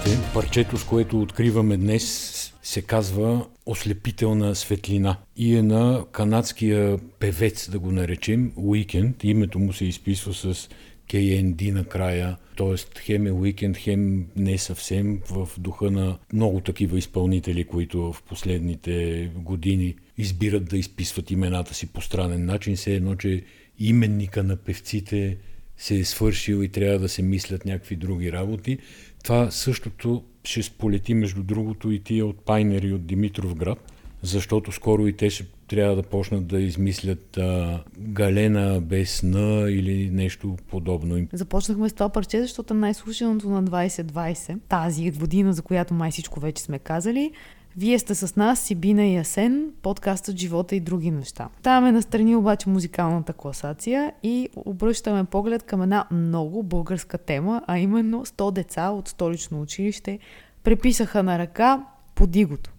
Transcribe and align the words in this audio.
слушате. 0.00 0.32
Парчето, 0.34 0.78
с 0.78 0.84
което 0.84 1.20
откриваме 1.20 1.76
днес, 1.76 2.54
се 2.62 2.82
казва 2.82 3.46
Ослепителна 3.66 4.54
светлина 4.54 5.16
и 5.36 5.56
е 5.56 5.62
на 5.62 6.04
канадския 6.12 6.98
певец, 7.18 7.70
да 7.70 7.78
го 7.78 7.92
наречем, 7.92 8.52
Уикенд. 8.56 9.24
Името 9.24 9.58
му 9.58 9.72
се 9.72 9.84
изписва 9.84 10.34
с 10.34 10.68
KND 11.08 11.72
накрая, 11.72 12.36
т.е. 12.56 13.00
хем 13.00 13.26
е 13.26 13.32
уикенд, 13.32 13.76
хем 13.76 14.26
не 14.36 14.58
съвсем 14.58 15.20
в 15.30 15.48
духа 15.58 15.90
на 15.90 16.18
много 16.32 16.60
такива 16.60 16.98
изпълнители, 16.98 17.64
които 17.64 18.12
в 18.12 18.22
последните 18.22 19.26
години 19.34 19.94
избират 20.18 20.68
да 20.68 20.78
изписват 20.78 21.30
имената 21.30 21.74
си 21.74 21.86
по 21.86 22.00
странен 22.00 22.44
начин, 22.44 22.76
все 22.76 22.94
едно, 22.94 23.14
че 23.14 23.42
именника 23.78 24.42
на 24.42 24.56
певците 24.56 25.36
се 25.80 25.98
е 25.98 26.04
свършил 26.04 26.62
и 26.62 26.68
трябва 26.68 26.98
да 26.98 27.08
се 27.08 27.22
мислят 27.22 27.64
някакви 27.64 27.96
други 27.96 28.32
работи. 28.32 28.78
Това 29.22 29.50
същото 29.50 30.22
ще 30.44 30.62
сполети 30.62 31.14
между 31.14 31.42
другото 31.42 31.90
и 31.90 31.98
тия 31.98 32.26
от 32.26 32.44
Пайнери 32.44 32.92
от 32.92 33.06
Димитров 33.06 33.54
град, 33.54 33.92
защото 34.22 34.72
скоро 34.72 35.06
и 35.06 35.16
те 35.16 35.30
ще 35.30 35.46
трябва 35.68 35.96
да 35.96 36.02
почнат 36.02 36.46
да 36.46 36.60
измислят 36.60 37.36
а, 37.36 37.80
галена 37.98 38.80
без 38.80 39.22
на 39.22 39.70
или 39.70 40.10
нещо 40.10 40.56
подобно. 40.70 41.26
Започнахме 41.32 41.88
с 41.88 41.92
това 41.92 42.08
парче, 42.08 42.40
защото 42.40 42.74
най-слушаното 42.74 43.48
на 43.48 43.64
2020, 43.64 44.58
тази 44.68 45.10
година, 45.10 45.52
за 45.52 45.62
която 45.62 45.94
май 45.94 46.10
всичко 46.10 46.40
вече 46.40 46.62
сме 46.62 46.78
казали, 46.78 47.32
вие 47.76 47.98
сте 47.98 48.14
с 48.14 48.36
нас, 48.36 48.60
Сибина 48.60 49.06
и 49.06 49.16
Асен, 49.16 49.72
подкастът 49.82 50.36
Живота 50.36 50.76
и 50.76 50.80
други 50.80 51.10
неща. 51.10 51.48
Ставаме 51.58 51.92
настрани 51.92 52.36
обаче 52.36 52.68
музикалната 52.68 53.32
класация 53.32 54.12
и 54.22 54.48
обръщаме 54.56 55.24
поглед 55.24 55.62
към 55.62 55.82
една 55.82 56.06
много 56.10 56.62
българска 56.62 57.18
тема, 57.18 57.62
а 57.66 57.78
именно 57.78 58.26
100 58.26 58.52
деца 58.52 58.90
от 58.90 59.08
столично 59.08 59.60
училище 59.62 60.18
преписаха 60.62 61.22
на 61.22 61.38
ръка 61.38 61.86
подигото. 62.14 62.70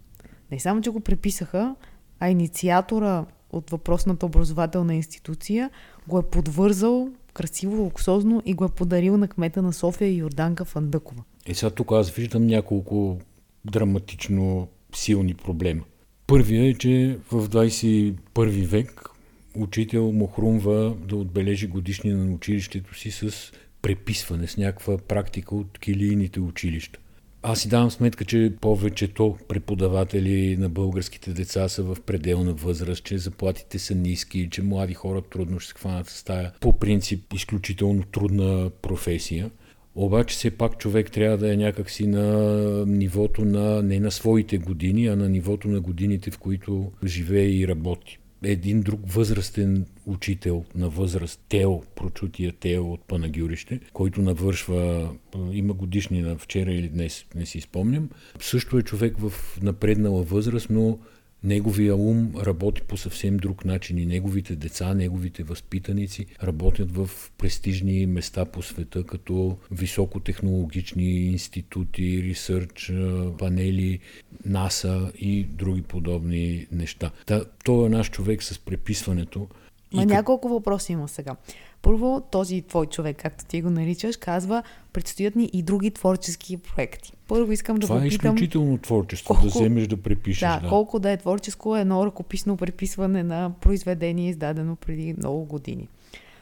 Не 0.52 0.59
само, 0.59 0.81
че 0.81 0.89
го 0.89 1.00
преписаха, 1.00 1.76
а 2.20 2.30
инициатора 2.30 3.26
от 3.52 3.70
въпросната 3.70 4.26
образователна 4.26 4.95
институция 4.95 5.70
го 6.08 6.20
е 6.20 6.23
подвързал 6.23 7.09
красиво, 7.33 7.83
луксозно 7.83 8.42
и 8.45 8.53
го 8.53 8.66
е 8.66 8.70
подарил 8.70 9.17
на 9.17 9.28
кмета 9.28 9.61
на 9.61 9.73
София 9.73 10.16
Йорданка 10.16 10.66
Фандъкова. 10.66 11.23
И 11.48 11.55
сега 11.55 11.70
тук 11.70 11.92
аз 11.92 12.11
виждам 12.11 12.48
няколко 12.48 13.17
драматично 13.66 14.67
силни 14.94 15.34
проблема. 15.34 15.81
Първият 16.28 16.75
е, 16.75 16.80
че 16.80 17.17
в 17.31 17.50
21 17.50 18.66
век 18.66 19.09
учител 19.56 20.11
му 20.11 20.28
хрумва 20.28 20.95
да 21.08 21.16
отбележи 21.16 21.67
годишнина 21.67 22.25
на 22.25 22.33
училището 22.33 22.95
си 22.95 23.11
с 23.11 23.52
преписване, 23.81 24.48
с 24.48 24.58
някаква 24.58 24.98
практика 24.98 25.56
от 25.56 25.80
килийните 25.80 26.39
училища. 26.39 27.00
Аз 27.44 27.61
си 27.61 27.70
давам 27.70 27.92
сметка, 27.92 28.25
че 28.25 28.53
повечето 28.61 29.38
преподаватели 29.48 30.58
на 30.58 30.70
българските 30.70 31.33
деца 31.33 31.70
са 31.70 31.83
в 31.83 31.98
пределна 32.05 32.53
възраст, 32.53 33.03
че 33.03 33.17
заплатите 33.17 33.80
са 33.80 33.95
ниски, 33.95 34.50
че 34.52 34.61
млади 34.61 34.94
хора 34.94 35.22
трудно 35.22 35.59
ще 35.59 35.67
се 35.67 35.80
хванат 35.80 36.09
с 36.09 36.23
тая 36.23 36.52
по 36.59 36.80
принцип 36.80 37.33
изключително 37.33 38.03
трудна 38.03 38.72
професия. 38.81 39.52
Обаче 39.95 40.36
все 40.36 40.52
пак 40.52 40.78
човек 40.78 41.11
трябва 41.11 41.38
да 41.38 41.53
е 41.53 41.58
някакси 41.58 42.08
на 42.08 42.86
нивото 42.86 43.45
на 43.45 43.84
не 43.84 44.00
на 44.00 44.11
своите 44.11 44.58
години, 44.58 45.08
а 45.08 45.16
на 45.16 45.30
нивото 45.30 45.67
на 45.67 45.81
годините, 45.81 46.31
в 46.31 46.38
които 46.38 46.92
живее 47.06 47.50
и 47.50 47.67
работи. 47.67 48.17
Един 48.44 48.81
друг 48.81 49.00
възрастен 49.06 49.86
учител 50.06 50.66
на 50.75 50.89
възраст, 50.89 51.42
Тео, 51.50 51.81
прочутия 51.95 52.53
Тео 52.53 52.92
от 52.92 53.02
Панагюрище, 53.08 53.80
който 53.94 54.22
навършва, 54.22 55.09
има 55.52 55.73
годишни 55.73 56.22
на 56.22 56.38
вчера 56.38 56.72
или 56.72 56.89
днес, 56.89 57.26
не 57.36 57.45
си 57.45 57.61
спомням, 57.61 58.10
също 58.39 58.77
е 58.77 58.83
човек 58.83 59.16
в 59.17 59.60
напреднала 59.61 60.23
възраст, 60.23 60.70
но 60.70 60.99
Неговия 61.44 61.96
ум 61.96 62.34
работи 62.38 62.82
по 62.82 62.98
съвсем 62.98 63.38
друг 63.38 63.66
начин 63.66 63.98
и 63.98 64.06
неговите 64.06 64.56
деца, 64.56 64.94
неговите 64.94 65.44
възпитаници 65.44 66.26
работят 66.44 66.96
в 66.96 67.10
престижни 67.38 68.06
места 68.06 68.46
по 68.46 68.62
света, 68.62 69.04
като 69.04 69.58
високотехнологични 69.72 71.26
институти, 71.26 72.24
ресърч, 72.30 72.92
панели, 73.38 74.00
НАСА 74.46 75.12
и 75.16 75.44
други 75.44 75.82
подобни 75.82 76.68
неща. 76.72 77.12
Та, 77.26 77.46
той 77.64 77.86
е 77.86 77.90
наш 77.90 78.10
човек 78.12 78.44
с 78.44 78.60
преписването. 78.60 79.48
Ма 79.94 80.06
няколко 80.06 80.50
въпроса 80.50 80.94
има 80.94 81.08
сега. 81.08 81.36
Първо, 81.81 82.21
този 82.31 82.61
твой 82.61 82.86
човек, 82.86 83.17
както 83.17 83.45
ти 83.45 83.61
го 83.61 83.69
наричаш, 83.69 84.17
казва, 84.17 84.64
предстоят 84.93 85.36
ни 85.36 85.49
и 85.53 85.64
други 85.64 85.92
творчески 85.92 86.58
проекти. 86.58 87.14
Първо 87.27 87.52
искам 87.52 87.75
да 87.75 87.87
Това 87.87 87.99
го 87.99 88.05
е 88.05 88.09
питам... 88.09 88.36
изключително 88.36 88.77
творчество, 88.77 89.27
колко... 89.27 89.43
да 89.43 89.49
вземеш 89.49 89.87
да 89.87 89.97
препишеш. 89.97 90.39
Да, 90.39 90.59
да, 90.59 90.69
колко 90.69 90.99
да 90.99 91.11
е 91.11 91.17
творческо 91.17 91.77
е 91.77 91.81
едно 91.81 92.05
ръкописно 92.05 92.58
преписване 92.58 93.23
на 93.23 93.52
произведение, 93.61 94.30
издадено 94.30 94.75
преди 94.75 95.15
много 95.17 95.45
години. 95.45 95.87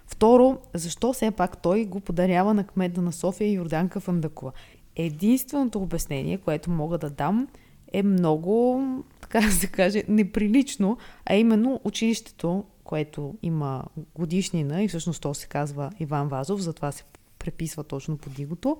Второ, 0.07 0.57
защо 0.73 1.13
все 1.13 1.31
пак 1.31 1.61
той 1.61 1.85
го 1.85 1.99
подарява 1.99 2.53
на 2.53 2.63
кмета 2.63 3.01
на 3.01 3.11
София 3.11 3.51
Йорданка 3.51 3.99
Фандакова? 3.99 4.51
Единственото 4.95 5.81
обяснение, 5.81 6.37
което 6.37 6.71
мога 6.71 6.97
да 6.97 7.09
дам, 7.09 7.47
е 7.93 8.03
много, 8.03 8.83
така 9.21 9.41
да 9.41 9.51
се 9.51 9.67
каже, 9.67 10.03
неприлично, 10.07 10.97
а 11.25 11.35
именно 11.35 11.79
училището 11.83 12.63
което 12.89 13.35
има 13.43 13.83
годишнина 14.15 14.83
и 14.83 14.87
всъщност 14.87 15.21
то 15.21 15.33
се 15.33 15.47
казва 15.47 15.91
Иван 15.99 16.27
Вазов, 16.27 16.61
затова 16.61 16.91
се 16.91 17.03
преписва 17.39 17.83
точно 17.83 18.17
по 18.17 18.29
дигото, 18.29 18.77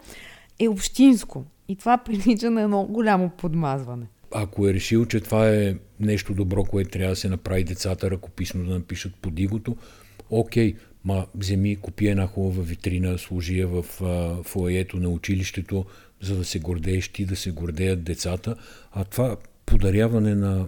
е 0.60 0.68
общинско. 0.68 1.46
И 1.68 1.76
това 1.76 1.98
прилича 1.98 2.52
на 2.52 2.62
едно 2.62 2.84
голямо 2.84 3.30
подмазване. 3.30 4.06
Ако 4.32 4.68
е 4.68 4.74
решил, 4.74 5.06
че 5.06 5.20
това 5.20 5.50
е 5.50 5.76
нещо 6.00 6.34
добро, 6.34 6.64
което 6.64 6.90
трябва 6.90 7.12
да 7.12 7.16
се 7.16 7.30
направи 7.30 7.64
децата 7.64 8.12
ръкописно 8.12 8.66
да 8.66 8.74
напишат 8.74 9.16
по 9.16 9.32
дигото, 9.32 9.78
окей, 10.30 10.76
ма 11.06 11.26
вземи, 11.36 11.76
купи 11.76 12.08
една 12.08 12.28
хубава 12.28 12.64
витрина, 12.64 13.18
служи 13.18 13.60
я 13.60 13.68
в 13.68 13.86
а, 14.02 14.44
фоето 14.44 14.98
на 14.98 15.10
училището, 15.10 15.86
за 16.22 16.38
да 16.38 16.46
се 16.46 16.60
гордееш 16.60 17.10
ти, 17.10 17.26
да 17.26 17.36
се 17.36 17.52
гордеят 17.52 18.04
децата. 18.04 18.56
А 18.92 19.04
това 19.04 19.38
подаряване 19.66 20.36
на 20.36 20.66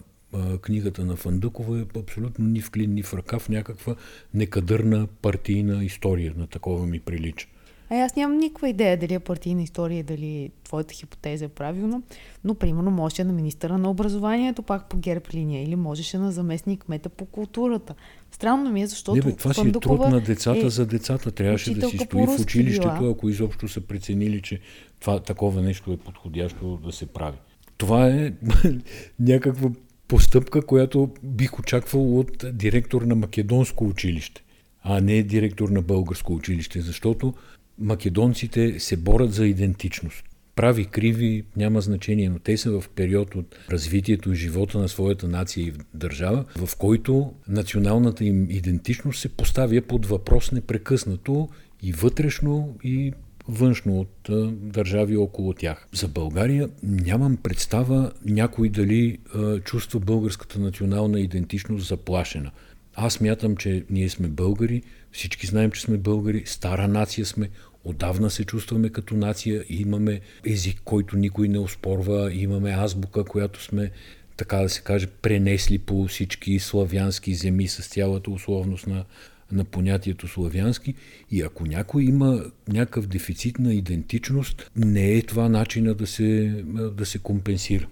книгата 0.62 1.06
на 1.06 1.16
Фандъкова 1.16 1.80
е 1.80 2.00
абсолютно 2.00 2.46
ни 2.46 2.62
в 2.62 2.72
клин, 2.72 2.94
ни 2.94 3.04
в 3.04 3.14
ръкав, 3.14 3.50
някаква 3.50 3.96
некадърна 4.34 5.08
партийна 5.22 5.84
история 5.84 6.34
на 6.38 6.48
такова 6.48 6.88
ми 6.88 7.00
прилича. 7.00 7.48
А 7.94 7.96
аз 7.96 8.16
нямам 8.16 8.38
никаква 8.38 8.70
идея 8.70 8.98
дали 8.98 9.14
е 9.14 9.20
партийна 9.20 9.64
история, 9.64 10.04
дали 10.04 10.52
твоята 10.64 10.94
хипотеза 10.94 11.46
е 11.46 11.48
правилна, 11.48 12.02
но 12.44 12.56
примерно 12.56 12.92
можеше 12.92 13.24
на 13.24 13.34
министъра 13.34 13.78
на 13.78 13.90
образованието 13.90 14.64
пак 14.64 14.90
по 14.90 14.98
герб 14.98 15.34
линия 15.34 15.64
или 15.64 15.76
можеше 15.76 16.18
на 16.18 16.32
заместник 16.32 16.90
мета 16.90 17.10
по 17.10 17.26
културата. 17.26 17.96
Странно 18.32 18.72
ми 18.72 18.82
е, 18.82 18.88
защото 18.88 19.16
Не, 19.16 19.22
бе, 19.22 19.36
това 19.36 19.54
си 19.54 19.68
е 19.68 19.72
труд 19.72 20.00
на 20.00 20.22
децата 20.22 20.66
е 20.66 20.70
за 20.70 20.86
децата. 20.86 21.32
Трябваше 21.32 21.74
да 21.74 21.90
си 21.90 21.98
стои 21.98 22.26
в 22.28 22.40
училището, 22.42 22.96
била. 23.00 23.12
ако 23.12 23.30
изобщо 23.30 23.68
са 23.68 23.82
преценили, 23.82 24.42
че 24.42 24.60
това 25.00 25.20
такова 25.20 25.62
нещо 25.62 25.92
е 25.92 25.98
подходящо 25.98 26.80
да 26.86 26.92
се 26.92 27.06
прави. 27.06 27.38
Това 27.78 28.08
е 28.08 28.34
някаква 29.20 29.70
постъпка, 30.12 30.62
която 30.62 31.10
бих 31.24 31.60
очаквал 31.60 32.20
от 32.20 32.46
директор 32.54 33.02
на 33.02 33.16
македонско 33.16 33.86
училище, 33.86 34.44
а 34.84 35.02
не 35.02 35.24
директор 35.24 35.70
на 35.70 35.82
българско 35.82 36.34
училище, 36.34 36.82
защото 36.82 37.34
македонците 37.80 38.80
се 38.80 38.98
борят 38.98 39.34
за 39.34 39.48
идентичност. 39.48 40.24
Прави, 40.56 40.86
криви, 40.86 41.44
няма 41.56 41.82
значение, 41.82 42.30
но 42.30 42.40
те 42.40 42.58
са 42.58 42.82
в 42.82 42.90
период 42.90 43.36
от 43.36 43.56
развитието 43.70 44.32
и 44.32 44.36
живота 44.36 44.78
на 44.80 44.90
своята 44.90 45.28
нация 45.28 45.68
и 45.68 45.74
държава, 45.94 46.46
в 46.56 46.78
който 46.78 47.34
националната 47.48 48.26
им 48.26 48.48
идентичност 48.50 49.20
се 49.20 49.30
поставя 49.30 49.82
под 49.82 50.06
въпрос 50.06 50.52
непрекъснато 50.52 51.50
и 51.82 51.92
вътрешно, 51.92 52.78
и 52.84 53.14
външно 53.52 54.00
от 54.00 54.30
държави 54.52 55.18
около 55.18 55.54
тях. 55.54 55.88
За 55.94 56.08
България 56.08 56.70
нямам 56.84 57.38
представа 57.38 58.12
някой 58.26 58.70
дали 58.70 59.18
чувства 59.64 60.00
българската 60.00 60.60
национална 60.60 61.20
идентичност 61.20 61.88
заплашена. 61.88 62.52
Аз 62.96 63.22
мятам, 63.22 63.56
че 63.58 63.86
ние 63.90 64.10
сме 64.10 64.28
българи, 64.28 64.82
всички 65.12 65.48
знаем, 65.48 65.72
че 65.72 65.82
сме 65.82 65.98
българи, 65.98 66.44
стара 66.46 66.88
нация 66.88 67.26
сме, 67.26 67.50
отдавна 67.84 68.30
се 68.30 68.46
чувстваме 68.46 68.90
като 68.90 69.16
нация, 69.16 69.64
имаме 69.70 70.22
език, 70.46 70.82
който 70.86 71.18
никой 71.18 71.48
не 71.48 71.60
оспорва, 71.60 72.34
имаме 72.34 72.76
азбука, 72.78 73.24
която 73.24 73.64
сме 73.64 73.92
така 74.38 74.58
да 74.58 74.70
се 74.70 74.82
каже, 74.82 75.08
пренесли 75.08 75.78
по 75.78 76.08
всички 76.08 76.60
славянски 76.60 77.34
земи 77.34 77.68
с 77.68 77.88
цялата 77.88 78.32
условност 78.32 78.88
на 78.88 79.06
на 79.52 79.64
понятието 79.64 80.28
славянски 80.28 80.94
и 81.32 81.42
ако 81.42 81.66
някой 81.66 82.04
има 82.04 82.44
някакъв 82.68 83.08
дефицит 83.08 83.60
на 83.60 83.74
идентичност, 83.74 84.72
не 84.76 85.12
е 85.12 85.22
това 85.22 85.50
начина 85.50 85.94
да 85.94 86.08
се, 86.08 86.64
да 86.98 87.06
се 87.06 87.20
компенсира. 87.20 87.88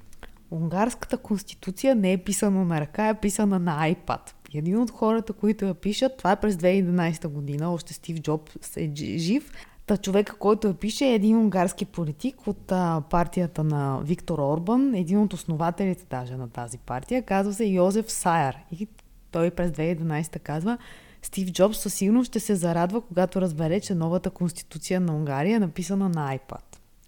Унгарската 0.52 1.18
конституция 1.18 1.96
не 1.96 2.14
е 2.14 2.18
писана 2.18 2.66
на 2.66 2.82
ръка, 2.82 3.08
е 3.08 3.20
писана 3.20 3.60
на 3.60 3.96
iPad. 3.96 4.20
Един 4.54 4.78
от 4.78 4.92
хората, 4.92 5.34
които 5.34 5.66
я 5.66 5.74
пишат, 5.74 6.18
това 6.18 6.32
е 6.32 6.40
през 6.40 6.56
2011 6.56 7.28
година, 7.28 7.74
още 7.74 7.94
Стив 7.94 8.20
Джобс 8.22 8.78
е 8.78 8.92
жив, 8.96 9.52
Та 9.90 9.98
човека, 9.98 10.36
който 10.36 10.68
я 10.68 10.74
пише 10.74 11.06
е 11.06 11.14
един 11.14 11.38
унгарски 11.38 11.86
политик 11.86 12.48
от 12.48 12.68
партията 13.10 13.64
на 13.64 14.00
Виктор 14.04 14.40
Орбан, 14.40 14.96
един 14.96 15.20
от 15.20 15.34
основателите 15.34 16.06
даже 16.10 16.36
на 16.36 16.50
тази 16.50 16.78
партия, 16.78 17.22
казва 17.22 17.54
се 17.54 17.66
Йозеф 17.66 18.12
Сайер. 18.12 18.58
И 18.80 18.88
той 19.32 19.52
през 19.52 19.72
2011 19.72 20.40
казва, 20.40 20.78
Стив 21.22 21.52
Джобс 21.52 21.78
със 21.78 21.94
сигурност 21.94 22.28
ще 22.28 22.40
се 22.40 22.56
зарадва, 22.56 23.02
когато 23.02 23.42
разбере, 23.42 23.80
че 23.80 23.96
новата 23.96 24.30
конституция 24.30 25.00
на 25.00 25.16
Унгария 25.16 25.56
е 25.56 25.60
написана 25.60 26.10
на 26.10 26.38
iPad. 26.38 26.62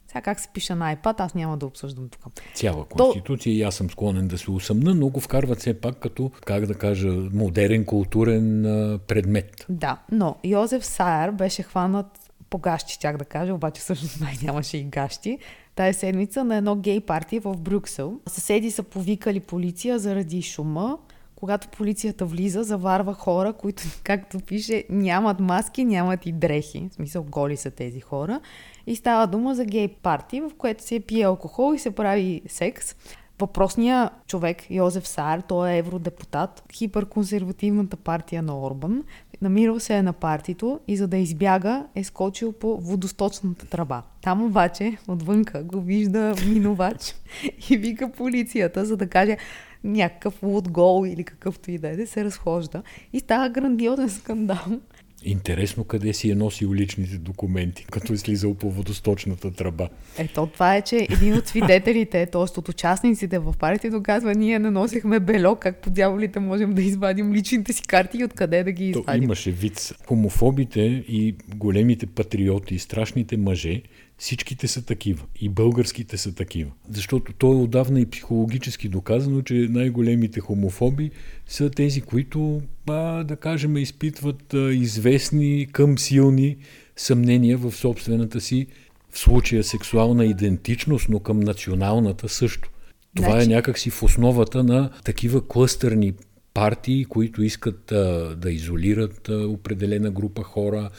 Сега 0.07 0.21
как 0.21 0.39
се 0.39 0.47
пише 0.53 0.75
на 0.75 0.95
iPad, 0.95 1.19
аз 1.19 1.35
няма 1.35 1.57
да 1.57 1.65
обсъждам 1.65 2.09
тук. 2.09 2.21
Цяла 2.53 2.85
конституция 2.85 3.53
То... 3.53 3.57
и 3.57 3.61
аз 3.61 3.75
съм 3.75 3.89
склонен 3.89 4.27
да 4.27 4.37
се 4.37 4.51
усъмна, 4.51 4.93
но 4.95 5.09
го 5.09 5.19
вкарват 5.19 5.59
все 5.59 5.73
пак 5.73 5.99
като, 5.99 6.31
как 6.45 6.65
да 6.65 6.73
кажа, 6.73 7.09
модерен 7.33 7.85
културен 7.85 8.65
а, 8.65 8.97
предмет. 8.97 9.65
Да, 9.69 9.97
но 10.11 10.35
Йозеф 10.43 10.85
Сайер 10.85 11.31
беше 11.31 11.63
хванат 11.63 12.31
по 12.49 12.57
гащи, 12.57 12.97
чак 12.99 13.17
да 13.17 13.25
кажа, 13.25 13.53
обаче 13.53 13.81
всъщност 13.81 14.21
най 14.21 14.33
нямаше 14.43 14.77
и 14.77 14.83
гащи. 14.83 15.37
Тая 15.75 15.93
седмица 15.93 16.43
на 16.43 16.55
едно 16.55 16.75
гей 16.75 17.01
парти 17.01 17.39
в 17.39 17.57
Брюксел. 17.57 18.19
Съседи 18.27 18.71
са 18.71 18.83
повикали 18.83 19.39
полиция 19.39 19.99
заради 19.99 20.41
шума 20.41 20.97
когато 21.41 21.67
полицията 21.67 22.25
влиза, 22.25 22.63
заварва 22.63 23.13
хора, 23.13 23.53
които, 23.53 23.83
както 24.03 24.39
пише, 24.39 24.83
нямат 24.89 25.39
маски, 25.39 25.85
нямат 25.85 26.25
и 26.25 26.31
дрехи. 26.31 26.89
В 26.91 26.93
смисъл, 26.93 27.23
голи 27.23 27.57
са 27.57 27.71
тези 27.71 27.99
хора. 27.99 28.39
И 28.87 28.95
става 28.95 29.27
дума 29.27 29.55
за 29.55 29.65
гей 29.65 29.87
парти, 29.87 30.41
в 30.41 30.51
което 30.57 30.83
се 30.83 30.99
пие 30.99 31.25
алкохол 31.25 31.73
и 31.73 31.79
се 31.79 31.91
прави 31.91 32.41
секс. 32.47 32.95
Въпросният 33.39 34.11
човек, 34.27 34.57
Йозеф 34.69 35.07
Саар, 35.07 35.41
той 35.41 35.71
е 35.71 35.77
евродепутат, 35.77 36.63
хиперконсервативната 36.73 37.97
партия 37.97 38.41
на 38.41 38.59
Орбан, 38.59 39.03
намирал 39.41 39.79
се 39.79 39.95
е 39.95 40.03
на 40.03 40.13
партито 40.13 40.79
и 40.87 40.97
за 40.97 41.07
да 41.07 41.17
избяга 41.17 41.85
е 41.95 42.03
скочил 42.03 42.51
по 42.51 42.77
водосточната 42.77 43.65
тръба. 43.65 44.03
Там 44.21 44.43
обаче, 44.43 44.97
отвънка, 45.07 45.63
го 45.63 45.81
вижда 45.81 46.35
минувач 46.47 47.15
и 47.69 47.77
вика 47.77 48.11
полицията, 48.11 48.85
за 48.85 48.97
да 48.97 49.07
каже 49.07 49.37
някакъв 49.83 50.43
луд 50.43 50.69
гол 50.69 51.05
или 51.07 51.23
какъвто 51.23 51.71
и 51.71 51.77
да 51.77 51.89
е, 52.01 52.05
се 52.05 52.23
разхожда. 52.23 52.83
И 53.13 53.19
става 53.19 53.49
грандиозен 53.49 54.09
скандал. 54.09 54.79
Интересно 55.23 55.83
къде 55.83 56.13
си 56.13 56.31
е 56.31 56.35
носил 56.35 56.73
личните 56.73 57.17
документи, 57.17 57.85
като 57.91 58.13
е 58.13 58.17
слизал 58.17 58.53
по 58.53 58.71
водосточната 58.71 59.51
тръба. 59.51 59.89
Ето 60.17 60.47
това 60.47 60.75
е, 60.75 60.81
че 60.81 61.07
един 61.09 61.37
от 61.37 61.47
свидетелите, 61.47 62.25
т.е. 62.25 62.41
от 62.41 62.69
участниците 62.69 63.39
в 63.39 63.53
партията, 63.59 64.03
казва, 64.03 64.35
ние 64.35 64.59
не 64.59 64.71
носихме 64.71 65.19
бело, 65.19 65.55
как 65.55 65.81
по 65.81 65.89
дяволите 65.89 66.39
можем 66.39 66.73
да 66.73 66.81
извадим 66.81 67.33
личните 67.33 67.73
си 67.73 67.83
карти 67.83 68.17
и 68.17 68.25
откъде 68.25 68.63
да 68.63 68.71
ги 68.71 68.89
извадим. 68.89 69.21
То 69.21 69.23
имаше 69.23 69.51
вид. 69.51 69.93
Хомофобите 70.07 70.81
и 71.07 71.35
големите 71.55 72.05
патриоти 72.05 72.75
и 72.75 72.79
страшните 72.79 73.37
мъже 73.37 73.81
Всичките 74.21 74.67
са 74.67 74.85
такива. 74.85 75.23
И 75.39 75.49
българските 75.49 76.17
са 76.17 76.35
такива. 76.35 76.71
Защото 76.89 77.33
то 77.33 77.53
е 77.53 77.55
отдавна 77.55 78.01
и 78.01 78.05
психологически 78.05 78.89
доказано, 78.89 79.41
че 79.41 79.53
най-големите 79.53 80.39
хомофоби 80.39 81.11
са 81.47 81.69
тези, 81.69 82.01
които, 82.01 82.61
а, 82.89 83.23
да 83.23 83.35
кажем, 83.35 83.77
изпитват 83.77 84.53
а, 84.53 84.73
известни 84.73 85.67
към 85.71 85.97
силни 85.97 86.57
съмнения 86.95 87.57
в 87.57 87.71
собствената 87.71 88.41
си, 88.41 88.67
в 89.09 89.19
случая 89.19 89.63
сексуална 89.63 90.25
идентичност, 90.25 91.09
но 91.09 91.19
към 91.19 91.39
националната 91.39 92.29
също. 92.29 92.69
Това 93.15 93.27
е 93.27 93.31
значи... 93.31 93.51
е 93.51 93.55
някакси 93.55 93.89
в 93.89 94.03
основата 94.03 94.63
на 94.63 94.89
такива 95.03 95.47
клъстърни 95.47 96.13
партии, 96.53 97.05
които 97.05 97.43
искат 97.43 97.91
а, 97.91 98.35
да 98.35 98.51
изолират 98.51 99.29
а, 99.29 99.47
определена 99.47 100.11
група 100.11 100.43
хора, 100.43 100.89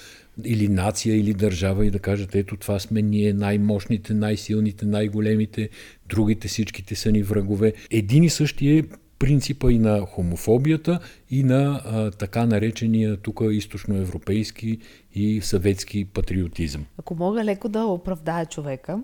или 0.44 0.68
нация, 0.68 1.16
или 1.16 1.34
държава 1.34 1.86
и 1.86 1.90
да 1.90 1.98
кажат, 1.98 2.34
ето 2.34 2.56
това 2.56 2.78
сме 2.78 3.02
ние 3.02 3.32
най-мощните, 3.32 4.14
най-силните, 4.14 4.86
най-големите, 4.86 5.68
другите 6.08 6.48
всичките 6.48 6.94
са 6.94 7.12
ни 7.12 7.22
врагове. 7.22 7.72
Един 7.90 8.24
и 8.24 8.30
същи 8.30 8.78
е 8.78 8.84
принципа 9.18 9.72
и 9.72 9.78
на 9.78 10.00
хомофобията, 10.00 11.00
и 11.30 11.44
на 11.44 11.82
а, 11.84 12.10
така 12.10 12.46
наречения 12.46 13.16
тук 13.16 13.40
източноевропейски 13.50 14.78
и 15.14 15.40
съветски 15.40 16.04
патриотизъм. 16.04 16.84
Ако 16.98 17.14
мога 17.14 17.44
леко 17.44 17.68
да 17.68 17.84
оправдая 17.84 18.46
човека, 18.46 18.98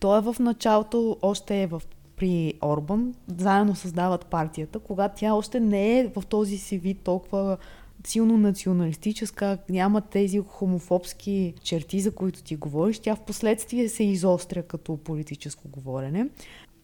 той 0.00 0.18
е 0.18 0.22
в 0.22 0.36
началото 0.40 1.16
още 1.22 1.62
е 1.62 1.66
в 1.66 1.82
при 2.16 2.54
Орбан, 2.62 3.14
заедно 3.36 3.74
създават 3.74 4.26
партията, 4.26 4.78
когато 4.78 5.20
тя 5.20 5.34
още 5.34 5.60
не 5.60 5.98
е 5.98 6.10
в 6.16 6.22
този 6.28 6.56
си 6.58 6.78
вид 6.78 6.98
толкова 7.04 7.56
силно 8.06 8.36
националистическа, 8.36 9.58
няма 9.68 10.00
тези 10.00 10.40
хомофобски 10.46 11.54
черти, 11.62 12.00
за 12.00 12.14
които 12.14 12.42
ти 12.42 12.56
говориш. 12.56 12.98
Тя 12.98 13.16
в 13.16 13.20
последствие 13.20 13.88
се 13.88 14.04
изостря 14.04 14.62
като 14.62 14.96
политическо 14.96 15.68
говорене. 15.68 16.28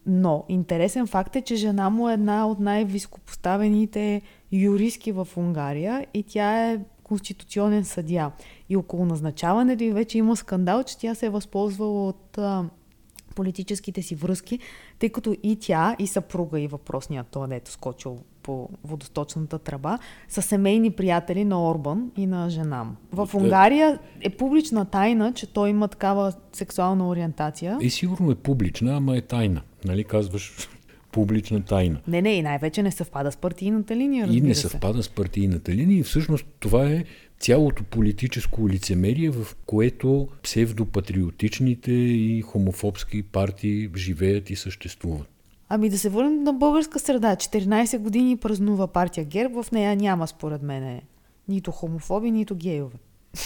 Но 0.05 0.45
интересен 0.49 1.07
факт 1.07 1.35
е, 1.35 1.41
че 1.41 1.55
жена 1.55 1.89
му 1.89 2.09
е 2.09 2.13
една 2.13 2.47
от 2.47 2.59
най-високопоставените 2.59 4.21
юристки 4.51 5.11
в 5.11 5.27
Унгария 5.37 6.05
и 6.13 6.23
тя 6.23 6.71
е 6.71 6.79
конституционен 7.03 7.85
съдия. 7.85 8.31
И 8.69 8.75
около 8.75 9.05
назначаването 9.05 9.83
и 9.83 9.91
вече 9.91 10.17
има 10.17 10.35
скандал, 10.35 10.83
че 10.83 10.97
тя 10.97 11.15
се 11.15 11.25
е 11.25 11.29
възползвала 11.29 12.07
от 12.07 12.37
а, 12.37 12.69
политическите 13.35 14.01
си 14.01 14.15
връзки, 14.15 14.59
тъй 14.99 15.09
като 15.09 15.35
и 15.43 15.57
тя, 15.59 15.95
и 15.99 16.07
съпруга, 16.07 16.59
и 16.59 16.67
въпросният 16.67 17.27
той, 17.27 17.47
дето 17.47 17.71
скочил 17.71 18.19
по 18.43 18.69
водосточната 18.83 19.59
тръба, 19.59 19.99
са 20.29 20.41
семейни 20.41 20.91
приятели 20.91 21.45
на 21.45 21.69
Орбан 21.69 22.11
и 22.17 22.27
на 22.27 22.49
жена 22.49 22.83
му. 22.83 22.91
В 23.11 23.29
е, 23.33 23.37
Унгария 23.37 23.99
е 24.21 24.29
публична 24.29 24.85
тайна, 24.85 25.33
че 25.33 25.53
той 25.53 25.69
има 25.69 25.87
такава 25.87 26.33
сексуална 26.53 27.07
ориентация. 27.07 27.77
И 27.81 27.89
сигурно 27.89 28.31
е 28.31 28.35
публична, 28.35 28.97
ама 28.97 29.17
е 29.17 29.21
тайна. 29.21 29.61
Нали 29.85 30.03
казваш 30.03 30.69
публична 31.11 31.63
тайна. 31.63 31.99
Не, 32.07 32.21
не, 32.21 32.33
и 32.33 32.41
най-вече 32.41 32.83
не 32.83 32.91
съвпада 32.91 33.31
с 33.31 33.37
партийната 33.37 33.95
линия. 33.95 34.27
И 34.31 34.41
не 34.41 34.55
съвпада 34.55 35.03
с 35.03 35.09
партийната 35.09 35.71
линия. 35.71 35.99
И 35.99 36.03
всъщност 36.03 36.45
това 36.59 36.89
е 36.89 37.03
цялото 37.39 37.83
политическо 37.83 38.69
лицемерие, 38.69 39.29
в 39.29 39.55
което 39.65 40.27
псевдопатриотичните 40.43 41.91
и 41.91 42.41
хомофобски 42.41 43.23
партии 43.23 43.89
живеят 43.95 44.49
и 44.49 44.55
съществуват. 44.55 45.30
Ами 45.73 45.89
да 45.89 45.97
се 45.97 46.09
върнем 46.09 46.43
на 46.43 46.53
българска 46.53 46.99
среда. 46.99 47.35
14 47.35 47.99
години 47.99 48.37
празнува 48.37 48.87
партия 48.87 49.25
ГЕРБ, 49.25 49.63
в 49.63 49.71
нея 49.71 49.95
няма 49.95 50.27
според 50.27 50.61
мен 50.61 51.01
нито 51.47 51.71
хомофоби, 51.71 52.31
нито 52.31 52.55
гейове. 52.55 52.97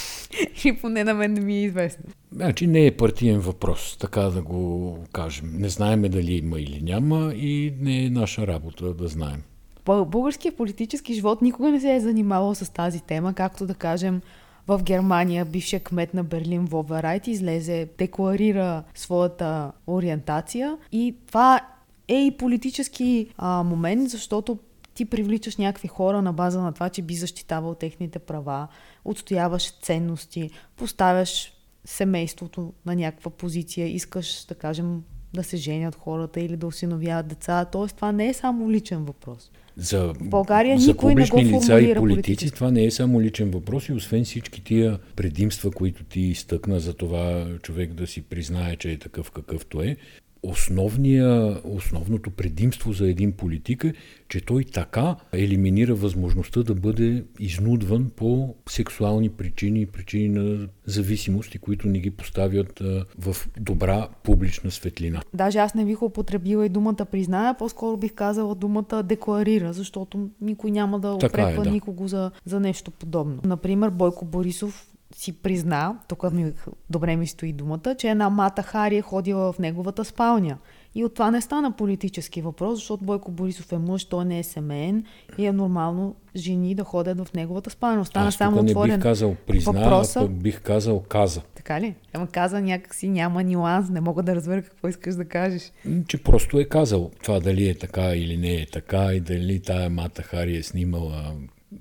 И 0.66 0.78
поне 0.82 1.04
на 1.04 1.14
мен 1.14 1.34
не 1.34 1.40
ми 1.40 1.56
е 1.56 1.64
известно. 1.64 2.06
Значи 2.32 2.68
не 2.68 2.86
е 2.86 2.98
партиен 2.98 3.40
въпрос, 3.40 3.98
така 4.00 4.22
да 4.22 4.42
го 4.42 4.98
кажем. 5.12 5.52
Не 5.54 5.70
знаеме 5.70 6.10
дали 6.10 6.34
има 6.34 6.60
или 6.60 6.82
няма 6.82 7.34
и 7.36 7.74
не 7.80 8.06
е 8.06 8.10
наша 8.10 8.48
работа 8.48 8.94
да 8.94 9.08
знаем. 9.08 9.44
Българският 9.86 10.58
политически 10.58 11.14
живот 11.14 11.42
никога 11.42 11.72
не 11.72 11.80
се 11.80 11.96
е 11.96 12.00
занимавал 12.00 12.56
с 12.56 12.74
тази 12.74 13.04
тема, 13.04 13.34
както 13.34 13.66
да 13.66 13.74
кажем 13.74 14.22
в 14.68 14.84
Германия 14.84 15.46
бившия 15.46 15.80
кмет 15.80 16.14
на 16.14 16.24
Берлин 16.24 16.66
Воверайт 16.66 17.28
излезе, 17.28 17.90
декларира 17.98 18.84
своята 18.96 19.72
ориентация 19.88 20.78
и 20.92 21.16
това 21.28 21.62
е 22.08 22.26
и 22.26 22.38
политически 22.38 23.28
а, 23.38 23.64
момент, 23.64 24.10
защото 24.10 24.58
ти 24.94 25.06
привличаш 25.06 25.58
някакви 25.58 25.88
хора 25.88 26.22
на 26.22 26.34
база 26.34 26.62
на 26.62 26.74
това, 26.74 26.90
че 26.90 27.02
би 27.02 27.16
защитавал 27.16 27.76
техните 27.76 28.20
права, 28.20 28.68
отстояваш 29.06 29.72
ценности, 29.72 30.50
поставяш 30.76 31.54
семейството 31.86 32.74
на 32.86 32.96
някаква 32.96 33.32
позиция, 33.32 33.88
искаш, 33.88 34.46
да 34.46 34.56
кажем, 34.56 35.02
да 35.34 35.44
се 35.44 35.58
женят 35.58 35.96
хората 35.96 36.40
или 36.42 36.58
да 36.58 36.68
осиновяват 36.68 37.28
деца. 37.28 37.66
Тоест, 37.66 37.96
това 37.96 38.12
не 38.12 38.28
е 38.28 38.34
само 38.34 38.72
личен 38.72 39.06
въпрос. 39.06 39.52
За, 39.78 40.14
в 40.14 40.16
България 40.22 40.80
за 40.80 40.88
никой 40.88 41.12
публични 41.12 41.44
не 41.44 41.52
го 41.52 41.58
лица 41.58 41.82
и 41.82 41.96
политици 41.96 42.52
това 42.52 42.72
не 42.72 42.86
е 42.86 42.92
само 42.92 43.22
личен 43.22 43.52
въпрос 43.52 43.90
и 43.90 43.94
освен 43.94 44.24
всички 44.24 44.64
тия 44.64 45.00
предимства, 45.16 45.72
които 45.72 46.04
ти 46.04 46.22
изтъкна 46.22 46.80
за 46.80 46.94
това 46.94 47.48
човек 47.62 47.94
да 47.94 48.08
си 48.08 48.22
признае, 48.22 48.76
че 48.76 48.92
е 48.92 49.00
такъв 49.00 49.32
какъвто 49.32 49.82
е, 49.82 49.98
основния, 50.46 51.58
основното 51.64 52.32
предимство 52.32 52.94
за 52.94 53.10
един 53.10 53.32
политик 53.32 53.84
е, 53.84 53.94
че 54.30 54.42
той 54.42 54.64
така 54.64 55.16
елиминира 55.34 55.96
възможността 55.96 56.64
да 56.64 56.76
бъде 56.76 57.24
изнудван 57.40 58.12
по 58.16 58.56
сексуални 58.70 59.30
причини 59.30 59.82
и 59.82 59.86
причини 59.86 60.30
на 60.30 60.68
зависимости, 60.86 61.58
които 61.58 61.88
ни 61.88 62.00
ги 62.00 62.12
поставят 62.12 62.82
в 63.20 63.36
добра 63.60 64.08
публична 64.24 64.72
светлина. 64.72 65.22
Даже 65.34 65.60
аз 65.60 65.76
не 65.76 65.86
бих 65.86 66.02
употребила 66.02 66.66
и 66.66 66.70
думата 66.70 67.06
призная, 67.12 67.58
по-скоро 67.58 67.98
бих 67.98 68.14
казала 68.14 68.56
думата 68.56 69.04
декларира, 69.04 69.74
защото 69.74 70.30
никой 70.42 70.72
няма 70.72 71.00
да 71.00 71.12
опреква 71.12 71.62
е, 71.62 71.64
да. 71.64 71.72
никого 71.72 72.08
за, 72.08 72.32
за 72.46 72.60
нещо 72.60 72.92
подобно. 72.92 73.40
Например, 73.44 73.90
Бойко 73.90 74.26
Борисов 74.26 74.95
си 75.16 75.32
призна, 75.32 76.00
тук 76.08 76.32
ми, 76.32 76.52
добре 76.90 77.16
ми 77.16 77.28
стои 77.28 77.54
думата, 77.54 77.96
че 77.98 78.10
една 78.10 78.30
Мата 78.30 78.64
Хари 78.64 78.98
е 78.98 79.02
ходила 79.02 79.54
в 79.54 79.60
неговата 79.60 80.06
спалня. 80.06 80.58
И 80.96 81.04
от 81.04 81.14
това 81.14 81.32
не 81.32 81.42
стана 81.42 81.72
политически 81.72 82.42
въпрос, 82.42 82.76
защото 82.76 83.06
Бойко 83.06 83.32
Борисов 83.32 83.72
е 83.72 83.78
мъж, 83.78 84.06
той 84.06 84.26
не 84.26 84.40
е 84.40 84.44
семейен 84.44 85.04
и 85.38 85.46
е 85.46 85.52
нормално 85.52 86.16
жени 86.36 86.76
да 86.76 86.84
ходят 86.84 87.28
в 87.28 87.34
неговата 87.34 87.70
спалня. 87.70 88.02
Остана 88.02 88.28
Аз 88.28 88.36
само 88.36 88.62
не 88.62 88.72
отворен 88.72 88.96
бих 88.96 89.04
казал 89.04 89.36
призна, 89.48 89.72
въпроса... 89.72 90.20
а 90.20 90.28
бих 90.28 90.62
казал 90.62 91.00
каза. 91.00 91.42
Така 91.56 91.82
ли? 91.82 91.96
Ама 92.14 92.28
каза 92.28 92.62
някакси 92.62 93.08
няма 93.10 93.44
нюанс, 93.44 93.90
не 93.90 94.02
мога 94.02 94.24
да 94.24 94.36
разбера 94.36 94.62
какво 94.62 94.88
искаш 94.88 95.16
да 95.16 95.26
кажеш. 95.26 95.72
Че 96.08 96.24
просто 96.24 96.60
е 96.60 96.66
казал 96.66 97.12
това 97.24 97.40
дали 97.40 97.70
е 97.70 97.78
така 97.78 98.16
или 98.16 98.38
не 98.38 98.54
е 98.54 98.66
така 98.66 99.14
и 99.14 99.20
дали 99.20 99.60
тая 99.60 99.90
Мата 99.90 100.22
Хари 100.24 100.58
е 100.58 100.64
снимала 100.64 101.36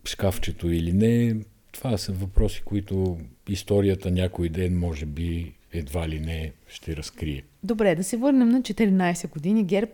шкафчето 0.04 0.70
или 0.70 0.92
не. 0.92 1.36
Това 1.74 1.98
са 1.98 2.12
въпроси, 2.12 2.62
които 2.64 3.18
историята 3.48 4.10
някой 4.10 4.48
ден 4.48 4.78
може 4.78 5.06
би 5.06 5.54
едва 5.72 6.08
ли 6.08 6.20
не 6.20 6.52
ще 6.68 6.96
разкрие. 6.96 7.42
Добре, 7.62 7.94
да 7.94 8.04
се 8.04 8.16
върнем 8.16 8.48
на 8.48 8.62
14 8.62 9.30
години. 9.30 9.64
ГЕРБ 9.64 9.92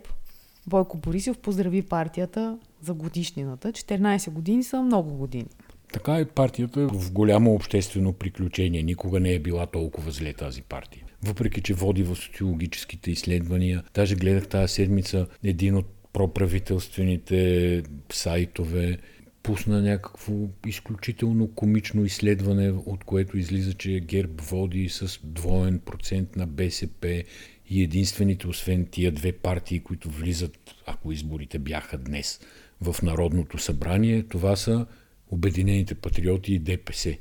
Бойко 0.67 0.97
Борисов 0.97 1.37
поздрави 1.37 1.81
партията 1.81 2.57
за 2.81 2.93
годишнината. 2.93 3.71
14 3.71 4.29
години 4.29 4.63
са 4.63 4.81
много 4.81 5.13
години. 5.13 5.47
Така 5.93 6.15
е 6.15 6.25
партията 6.25 6.87
в 6.87 7.11
голямо 7.11 7.53
обществено 7.53 8.13
приключение. 8.13 8.83
Никога 8.83 9.19
не 9.19 9.33
е 9.33 9.39
била 9.39 9.65
толкова 9.65 10.11
зле 10.11 10.33
тази 10.33 10.61
партия. 10.61 11.03
Въпреки, 11.23 11.61
че 11.61 11.73
води 11.73 12.03
в 12.03 12.15
социологическите 12.15 13.11
изследвания. 13.11 13.83
Даже 13.93 14.15
гледах 14.15 14.47
тази 14.47 14.73
седмица 14.73 15.27
един 15.43 15.75
от 15.75 15.85
проправителствените 16.13 17.83
сайтове 18.11 18.97
пусна 19.43 19.81
някакво 19.81 20.33
изключително 20.65 21.47
комично 21.47 22.05
изследване, 22.05 22.69
от 22.69 23.03
което 23.03 23.37
излиза, 23.37 23.73
че 23.73 23.99
ГЕРБ 23.99 24.43
води 24.43 24.89
с 24.89 25.19
двоен 25.23 25.79
процент 25.79 26.35
на 26.35 26.47
БСП 26.47 27.23
и 27.69 27.83
единствените, 27.83 28.47
освен 28.47 28.85
тия 28.85 29.11
две 29.11 29.31
партии, 29.31 29.79
които 29.79 30.09
влизат, 30.09 30.57
ако 30.85 31.11
изборите 31.11 31.59
бяха 31.59 31.97
днес, 31.97 32.39
в 32.81 33.01
Народното 33.01 33.57
събрание, 33.57 34.23
това 34.23 34.55
са 34.55 34.85
Обединените 35.31 35.95
патриоти 35.95 36.53
и 36.53 36.59
ДПС. 36.59 37.17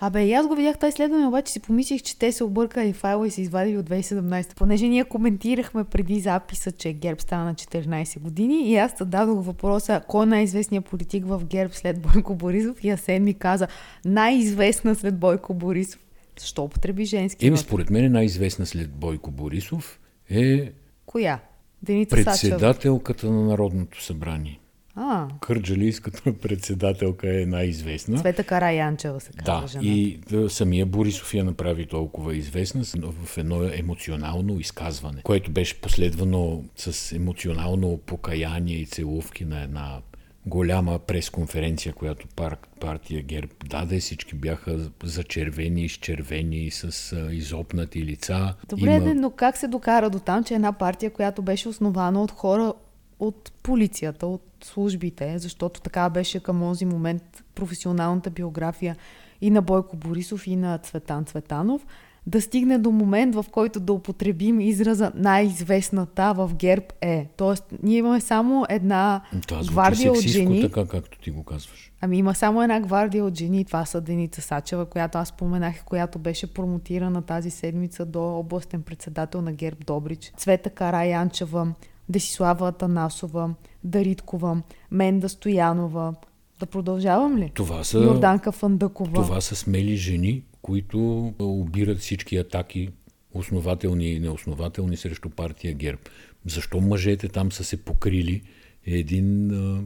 Абе, 0.00 0.24
и 0.24 0.32
аз 0.32 0.46
го 0.46 0.54
видях 0.54 0.78
тази 0.78 0.88
изследване, 0.88 1.26
обаче 1.26 1.52
си 1.52 1.60
помислих, 1.60 2.02
че 2.02 2.18
те 2.18 2.32
се 2.32 2.44
объркали 2.44 2.92
файла 2.92 3.26
и 3.26 3.30
се 3.30 3.42
извадили 3.42 3.78
от 3.78 3.90
2017. 3.90 4.56
Понеже 4.56 4.88
ние 4.88 5.04
коментирахме 5.04 5.84
преди 5.84 6.20
записа, 6.20 6.72
че 6.72 6.92
ГЕРБ 6.92 7.20
стана 7.20 7.44
на 7.44 7.54
14 7.54 8.20
години 8.20 8.70
и 8.70 8.76
аз 8.76 8.92
дадох 9.00 9.44
въпроса, 9.44 10.00
кой 10.08 10.22
е 10.22 10.26
най-известният 10.26 10.84
политик 10.84 11.26
в 11.26 11.42
ГЕРБ 11.44 11.74
след 11.74 12.00
Бойко 12.00 12.34
Борисов 12.34 12.84
и 12.84 12.90
Асен 12.90 13.24
ми 13.24 13.34
каза, 13.34 13.66
най-известна 14.04 14.94
след 14.94 15.18
Бойко 15.18 15.54
Борисов. 15.54 16.00
Защо 16.40 16.62
употреби 16.62 17.04
женски? 17.04 17.46
Еми, 17.46 17.58
според 17.58 17.90
мен 17.90 18.12
най-известна 18.12 18.66
след 18.66 18.90
Бойко 18.90 19.30
Борисов 19.30 20.00
е... 20.30 20.72
Коя? 21.06 21.40
Деница 21.82 22.16
Председателката 22.16 23.20
Сачева. 23.20 23.34
на 23.34 23.46
Народното 23.46 24.04
събрание. 24.04 24.60
А. 24.96 25.28
Кърджалийската 25.40 26.32
председателка 26.42 27.42
е 27.42 27.46
най-известна. 27.46 28.18
Цвета 28.18 28.44
Караянчева 28.44 29.20
се 29.20 29.30
казва 29.32 29.60
Да, 29.60 29.66
жена. 29.66 29.84
и 29.84 30.20
да, 30.30 30.50
самия 30.50 30.86
Борисов 30.86 31.34
я 31.34 31.44
направи 31.44 31.86
толкова 31.86 32.36
известна 32.36 32.84
в 33.24 33.38
едно 33.38 33.62
емоционално 33.72 34.60
изказване, 34.60 35.20
което 35.22 35.50
беше 35.50 35.80
последвано 35.80 36.64
с 36.76 37.12
емоционално 37.12 37.98
покаяние 38.06 38.76
и 38.76 38.86
целувки 38.86 39.44
на 39.44 39.62
една 39.62 40.00
голяма 40.46 40.98
пресконференция, 40.98 41.92
която 41.92 42.26
пар, 42.36 42.56
партия 42.80 43.22
ГЕРБ 43.22 43.52
даде. 43.66 44.00
Всички 44.00 44.34
бяха 44.34 44.78
зачервени, 45.04 45.84
изчервени, 45.84 46.70
с 46.70 47.12
а, 47.12 47.32
изопнати 47.34 48.04
лица. 48.04 48.54
Добре, 48.68 48.96
Има... 48.96 49.14
но 49.14 49.30
как 49.30 49.56
се 49.56 49.68
докара 49.68 50.10
до 50.10 50.18
там, 50.18 50.44
че 50.44 50.54
една 50.54 50.72
партия, 50.72 51.10
която 51.10 51.42
беше 51.42 51.68
основана 51.68 52.22
от 52.22 52.30
хора 52.30 52.72
от 53.18 53.52
полицията, 53.62 54.26
от 54.26 54.42
службите, 54.64 55.38
защото 55.38 55.80
така 55.80 56.10
беше 56.10 56.40
към 56.40 56.60
този 56.60 56.84
момент 56.84 57.44
професионалната 57.54 58.30
биография 58.30 58.96
и 59.40 59.50
на 59.50 59.62
Бойко 59.62 59.96
Борисов, 59.96 60.46
и 60.46 60.56
на 60.56 60.78
Цветан 60.78 61.24
Цветанов, 61.24 61.86
да 62.26 62.42
стигне 62.42 62.78
до 62.78 62.90
момент, 62.90 63.34
в 63.34 63.44
който 63.50 63.80
да 63.80 63.92
употребим 63.92 64.60
израза 64.60 65.12
най-известната 65.14 66.32
в 66.36 66.50
ГЕРБ 66.54 66.86
е. 67.00 67.28
Тоест, 67.36 67.64
ние 67.82 67.98
имаме 67.98 68.20
само 68.20 68.66
една 68.68 69.22
Това 69.46 69.62
гвардия 69.64 70.12
от 70.12 70.20
жени. 70.20 70.60
така, 70.60 70.86
както 70.86 71.18
ти 71.18 71.30
го 71.30 71.44
казваш. 71.44 71.92
Ами 72.00 72.18
има 72.18 72.34
само 72.34 72.62
една 72.62 72.80
гвардия 72.80 73.24
от 73.24 73.38
жени. 73.38 73.64
Това 73.64 73.84
са 73.84 74.00
Деница 74.00 74.42
Сачева, 74.42 74.86
която 74.86 75.18
аз 75.18 75.28
споменах, 75.28 75.84
която 75.84 76.18
беше 76.18 76.54
промотирана 76.54 77.22
тази 77.22 77.50
седмица 77.50 78.06
до 78.06 78.38
областен 78.38 78.82
председател 78.82 79.42
на 79.42 79.52
ГЕРБ 79.52 79.76
Добрич. 79.86 80.32
Цвета 80.36 80.70
Караянчева, 80.70 81.74
Десислава 82.08 82.68
Атанасова, 82.68 83.54
Дариткова, 83.84 84.62
Менда 84.90 85.28
Стоянова. 85.28 86.14
Да 86.60 86.66
продължавам 86.66 87.38
ли? 87.38 87.50
Това 87.54 87.84
са, 87.84 87.98
Йорданка 87.98 88.52
Фандъкова. 88.52 89.12
Това 89.12 89.40
са 89.40 89.56
смели 89.56 89.96
жени, 89.96 90.42
които 90.62 91.32
обират 91.38 91.98
всички 91.98 92.36
атаки, 92.36 92.88
основателни 93.34 94.12
и 94.12 94.20
неоснователни 94.20 94.96
срещу 94.96 95.30
партия 95.30 95.74
ГЕРБ. 95.74 96.00
Защо 96.46 96.80
мъжете 96.80 97.28
там 97.28 97.52
са 97.52 97.64
се 97.64 97.84
покрили 97.84 98.42
е 98.86 98.94
един 98.94 99.50
а, 99.50 99.82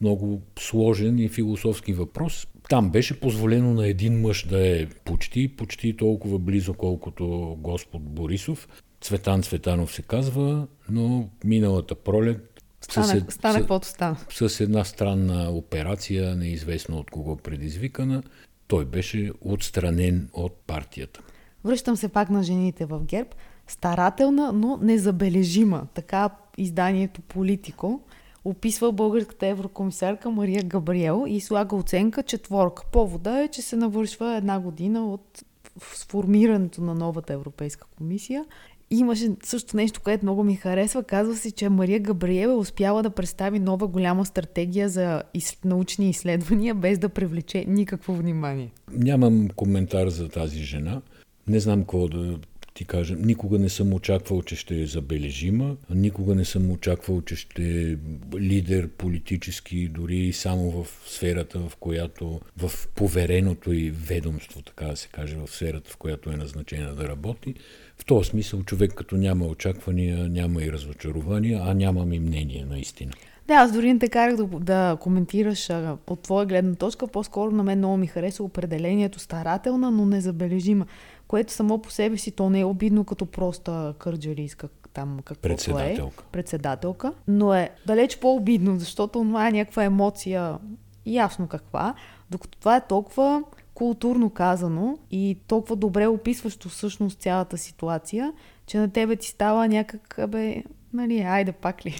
много 0.00 0.42
сложен 0.58 1.18
и 1.18 1.28
философски 1.28 1.92
въпрос. 1.92 2.46
Там 2.68 2.90
беше 2.90 3.20
позволено 3.20 3.74
на 3.74 3.86
един 3.86 4.20
мъж 4.20 4.46
да 4.46 4.68
е 4.80 4.86
почти, 4.86 5.56
почти 5.56 5.96
толкова 5.96 6.38
близо, 6.38 6.74
колкото 6.74 7.56
Господ 7.60 8.02
Борисов. 8.02 8.68
Цветан 9.04 9.42
Цветанов 9.42 9.94
се 9.94 10.02
казва, 10.02 10.66
но 10.90 11.28
миналата 11.44 11.94
пролет 11.94 12.60
стана, 12.80 13.06
с, 13.06 13.34
стана 13.34 13.58
каквото 13.58 13.88
стана. 13.88 14.16
С 14.30 14.60
една 14.60 14.84
странна 14.84 15.50
операция, 15.50 16.36
неизвестно 16.36 16.98
от 16.98 17.10
кого 17.10 17.36
предизвикана, 17.36 18.22
той 18.66 18.84
беше 18.84 19.32
отстранен 19.40 20.28
от 20.32 20.52
партията. 20.66 21.20
Връщам 21.64 21.96
се 21.96 22.08
пак 22.08 22.30
на 22.30 22.42
жените 22.42 22.84
в 22.84 23.00
ГЕРБ. 23.04 23.30
Старателна, 23.66 24.52
но 24.52 24.78
незабележима. 24.82 25.86
Така 25.94 26.30
изданието 26.58 27.20
Политико 27.20 28.00
описва 28.44 28.92
българската 28.92 29.46
еврокомисарка 29.46 30.30
Мария 30.30 30.62
Габриел 30.62 31.24
и 31.28 31.40
слага 31.40 31.76
оценка 31.76 32.22
четворка. 32.22 32.82
Повода 32.92 33.42
е, 33.42 33.48
че 33.48 33.62
се 33.62 33.76
навършва 33.76 34.36
една 34.36 34.60
година 34.60 35.06
от 35.06 35.44
сформирането 35.94 36.82
на 36.82 36.94
новата 36.94 37.32
Европейска 37.32 37.86
комисия 37.96 38.44
имаше 38.90 39.30
също 39.42 39.76
нещо, 39.76 40.00
което 40.04 40.24
много 40.24 40.44
ми 40.44 40.56
харесва. 40.56 41.02
Казва 41.02 41.36
се, 41.36 41.50
че 41.50 41.68
Мария 41.68 42.00
Габриева 42.00 42.52
е 42.52 42.56
успяла 42.56 43.02
да 43.02 43.10
представи 43.10 43.58
нова 43.58 43.86
голяма 43.86 44.26
стратегия 44.26 44.88
за 44.88 45.22
из... 45.34 45.56
научни 45.64 46.10
изследвания, 46.10 46.74
без 46.74 46.98
да 46.98 47.08
привлече 47.08 47.64
никакво 47.68 48.14
внимание. 48.14 48.70
Нямам 48.92 49.48
коментар 49.56 50.08
за 50.08 50.28
тази 50.28 50.58
жена. 50.58 51.00
Не 51.48 51.60
знам 51.60 51.80
какво 51.80 52.08
да 52.08 52.38
ти 52.74 52.84
кажа. 52.84 53.16
Никога 53.18 53.58
не 53.58 53.68
съм 53.68 53.94
очаквал, 53.94 54.42
че 54.42 54.56
ще 54.56 54.82
е 54.82 54.86
забележима. 54.86 55.76
Никога 55.90 56.34
не 56.34 56.44
съм 56.44 56.70
очаквал, 56.70 57.22
че 57.22 57.36
ще 57.36 57.62
е 57.62 57.96
лидер 58.38 58.88
политически, 58.88 59.88
дори 59.88 60.32
само 60.32 60.70
в 60.70 60.86
сферата, 61.06 61.58
в 61.58 61.76
която, 61.76 62.40
в 62.56 62.88
повереното 62.94 63.72
и 63.72 63.90
ведомство, 63.90 64.62
така 64.62 64.86
да 64.86 64.96
се 64.96 65.08
каже, 65.08 65.36
в 65.36 65.50
сферата, 65.50 65.90
в 65.90 65.96
която 65.96 66.30
е 66.30 66.36
назначена 66.36 66.94
да 66.94 67.08
работи. 67.08 67.54
В 67.98 68.04
този 68.04 68.30
смисъл 68.30 68.62
човек 68.62 68.92
като 68.94 69.16
няма 69.16 69.46
очаквания, 69.46 70.28
няма 70.28 70.62
и 70.62 70.72
разочарования, 70.72 71.60
а 71.64 71.74
нямам 71.74 72.12
и 72.12 72.18
мнение 72.18 72.66
наистина. 72.70 73.12
Да, 73.48 73.54
аз 73.54 73.72
дори 73.72 73.92
не 73.92 73.98
те 73.98 74.08
карах 74.08 74.36
да, 74.36 74.44
да 74.44 74.96
коментираш 75.00 75.70
а, 75.70 75.96
от 76.06 76.22
твоя 76.22 76.46
гледна 76.46 76.74
точка. 76.74 77.06
По-скоро 77.06 77.50
на 77.50 77.62
мен 77.62 77.78
много 77.78 77.96
ми 77.96 78.06
хареса 78.06 78.42
определението 78.42 79.18
старателна, 79.18 79.90
но 79.90 80.06
незабележима, 80.06 80.86
което 81.28 81.52
само 81.52 81.82
по 81.82 81.90
себе 81.90 82.16
си 82.16 82.30
то 82.30 82.50
не 82.50 82.60
е 82.60 82.64
обидно 82.64 83.04
като 83.04 83.26
проста 83.26 83.94
кърджалийска 83.98 84.68
там 84.94 85.18
каквото 85.24 85.46
е. 85.46 85.50
председателка. 85.50 86.24
е. 86.28 86.32
Председателка. 86.32 87.12
Но 87.28 87.54
е 87.54 87.70
далеч 87.86 88.18
по-обидно, 88.18 88.78
защото 88.78 89.12
това 89.12 89.48
е 89.48 89.52
някаква 89.52 89.84
емоция, 89.84 90.58
ясно 91.06 91.46
каква, 91.48 91.94
докато 92.30 92.58
това 92.58 92.76
е 92.76 92.86
толкова 92.86 93.42
културно 93.74 94.30
казано 94.30 94.98
и 95.10 95.38
толкова 95.46 95.76
добре 95.76 96.06
описващо 96.06 96.68
всъщност 96.68 97.20
цялата 97.20 97.58
ситуация, 97.58 98.32
че 98.66 98.78
на 98.78 98.90
тебе 98.90 99.16
ти 99.16 99.28
става 99.28 99.68
някак, 99.68 100.20
бе, 100.28 100.62
нали, 100.92 101.20
айде 101.20 101.52
пак 101.52 101.86
ли. 101.86 101.94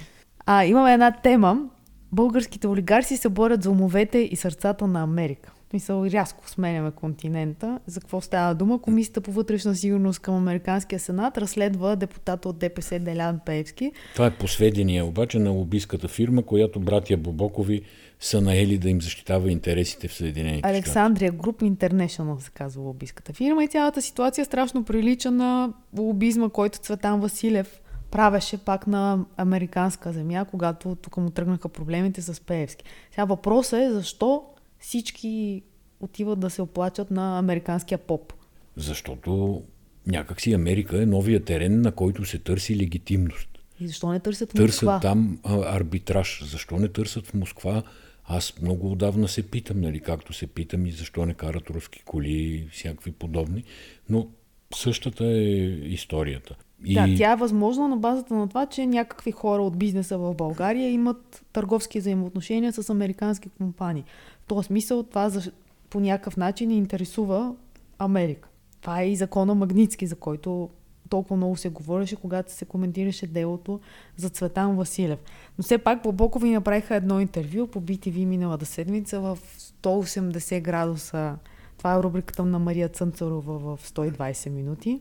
А, 0.47 0.65
имаме 0.65 0.93
една 0.93 1.11
тема. 1.11 1.69
Българските 2.13 2.67
олигарси 2.67 3.17
се 3.17 3.29
борят 3.29 3.63
за 3.63 3.71
умовете 3.71 4.19
и 4.19 4.37
сърцата 4.37 4.87
на 4.87 5.03
Америка. 5.03 5.53
Мисъл, 5.73 6.07
рязко 6.07 6.49
сменяме 6.51 6.91
континента. 6.91 7.79
За 7.87 8.01
какво 8.01 8.21
става 8.21 8.55
дума? 8.55 8.79
Комисията 8.79 9.21
по 9.21 9.33
вътрешна 9.33 9.75
сигурност 9.75 10.21
към 10.21 10.35
Американския 10.35 10.99
сенат 10.99 11.39
разследва 11.39 11.97
депутата 11.97 12.49
от 12.49 12.59
ДПС 12.59 12.99
Делян 12.99 13.41
Пеевски. 13.47 13.93
Това 14.15 14.27
е 14.27 14.31
посведение 14.31 15.03
обаче 15.03 15.39
на 15.39 15.51
лобистката 15.51 16.09
фирма, 16.09 16.43
която 16.43 16.81
братя 16.81 17.17
Бобокови 17.17 17.83
са 18.25 18.41
наели 18.41 18.79
да 18.79 18.91
им 18.91 19.03
защитава 19.03 19.51
интересите 19.51 20.09
в 20.09 20.15
Съединените 20.15 20.59
щати. 20.59 20.75
Александрия 20.75 21.33
Груп 21.33 21.61
International 21.61 22.39
се 22.39 22.51
казва 22.51 22.83
лобистката 22.83 23.33
фирма 23.33 23.65
и 23.65 23.69
цялата 23.69 24.03
ситуация 24.03 24.45
страшно 24.45 24.85
прилича 24.85 25.31
на 25.31 25.73
лобизма, 25.99 26.49
който 26.49 26.79
Цветан 26.79 27.21
Василев 27.21 27.81
правеше 28.11 28.59
пак 28.59 28.87
на 28.87 29.25
американска 29.37 30.13
земя, 30.13 30.45
когато 30.51 30.95
тук 30.95 31.17
му 31.17 31.31
тръгнаха 31.31 31.69
проблемите 31.69 32.23
с 32.23 32.41
Пеевски. 32.41 32.85
Сега 33.11 33.25
въпросът 33.25 33.81
е 33.81 33.93
защо 33.93 34.45
всички 34.79 35.63
отиват 36.01 36.41
да 36.41 36.51
се 36.51 36.63
оплачат 36.63 37.11
на 37.11 37.39
американския 37.39 37.99
поп. 37.99 38.33
Защото 38.77 39.63
някакси 40.07 40.53
Америка 40.53 41.03
е 41.03 41.07
новия 41.07 41.45
терен, 41.45 41.81
на 41.81 41.93
който 41.93 42.25
се 42.25 42.39
търси 42.39 42.77
легитимност. 42.77 43.49
И 43.81 43.87
защо 43.87 44.13
не 44.13 44.21
търсят 44.21 44.51
в 44.51 44.55
Москва? 44.55 44.67
Търсят 44.67 45.03
там 45.03 45.39
арбитраж. 45.45 46.45
Защо 46.45 46.77
не 46.77 46.89
търсят 46.89 47.27
в 47.27 47.35
Москва? 47.35 47.83
Аз 48.25 48.61
много 48.63 48.93
отдавна 48.93 49.29
се 49.29 49.51
питам, 49.51 49.81
нали, 49.81 50.01
както 50.01 50.33
се 50.33 50.47
питам 50.47 50.87
и 50.87 50.91
защо 50.91 51.27
не 51.27 51.35
карат 51.35 51.71
руски 51.71 52.03
коли 52.05 52.33
и 52.33 52.69
всякакви 52.73 53.13
подобни. 53.13 53.65
Но 54.09 54.27
същата 54.75 55.25
е 55.25 55.51
историята. 55.67 56.57
И... 56.85 56.95
Да, 56.95 57.09
тя 57.17 57.33
е 57.33 57.37
възможна 57.37 57.89
на 57.89 57.97
базата 57.97 58.35
на 58.35 58.49
това, 58.49 58.67
че 58.67 58.87
някакви 58.87 59.33
хора 59.33 59.63
от 59.63 59.79
бизнеса 59.79 60.19
в 60.19 60.35
България 60.35 60.91
имат 60.91 61.45
търговски 61.53 61.99
взаимоотношения 61.99 62.73
с 62.73 62.91
американски 62.91 63.49
компании. 63.49 64.05
В 64.41 64.47
този 64.47 64.67
смисъл 64.67 65.03
това 65.03 65.29
за, 65.29 65.53
по 65.91 66.01
някакъв 66.01 66.37
начин 66.37 66.71
интересува 66.71 67.55
Америка. 67.99 68.49
Това 68.81 69.03
е 69.03 69.11
и 69.11 69.17
закона 69.17 69.55
Магницки, 69.55 70.07
за 70.07 70.17
който 70.17 70.71
толкова 71.09 71.37
много 71.37 71.57
се 71.57 71.69
говореше, 71.69 72.17
когато 72.17 72.53
се 72.53 72.65
коментираше 72.65 73.27
делото 73.27 73.81
за 74.17 74.29
Цветан 74.29 74.77
Василев. 74.77 75.19
Но 75.59 75.65
все 75.65 75.79
пак 75.79 76.03
по 76.03 76.39
ви 76.39 76.51
направиха 76.51 76.95
едно 76.95 77.21
интервю 77.21 77.67
по 77.67 77.81
BTV 77.81 78.25
миналата 78.25 78.67
седмица 78.67 79.21
в 79.21 79.39
180 79.83 80.61
градуса. 80.61 81.37
Това 81.79 81.95
е 81.95 82.03
рубриката 82.03 82.45
на 82.45 82.59
Мария 82.59 82.89
Цънцарова 82.89 83.59
в 83.59 83.79
120 83.89 84.49
минути. 84.49 85.01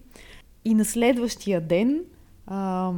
И 0.66 0.74
на 0.74 0.86
следващия 0.86 1.62
ден 1.62 2.04
а, 2.48 2.92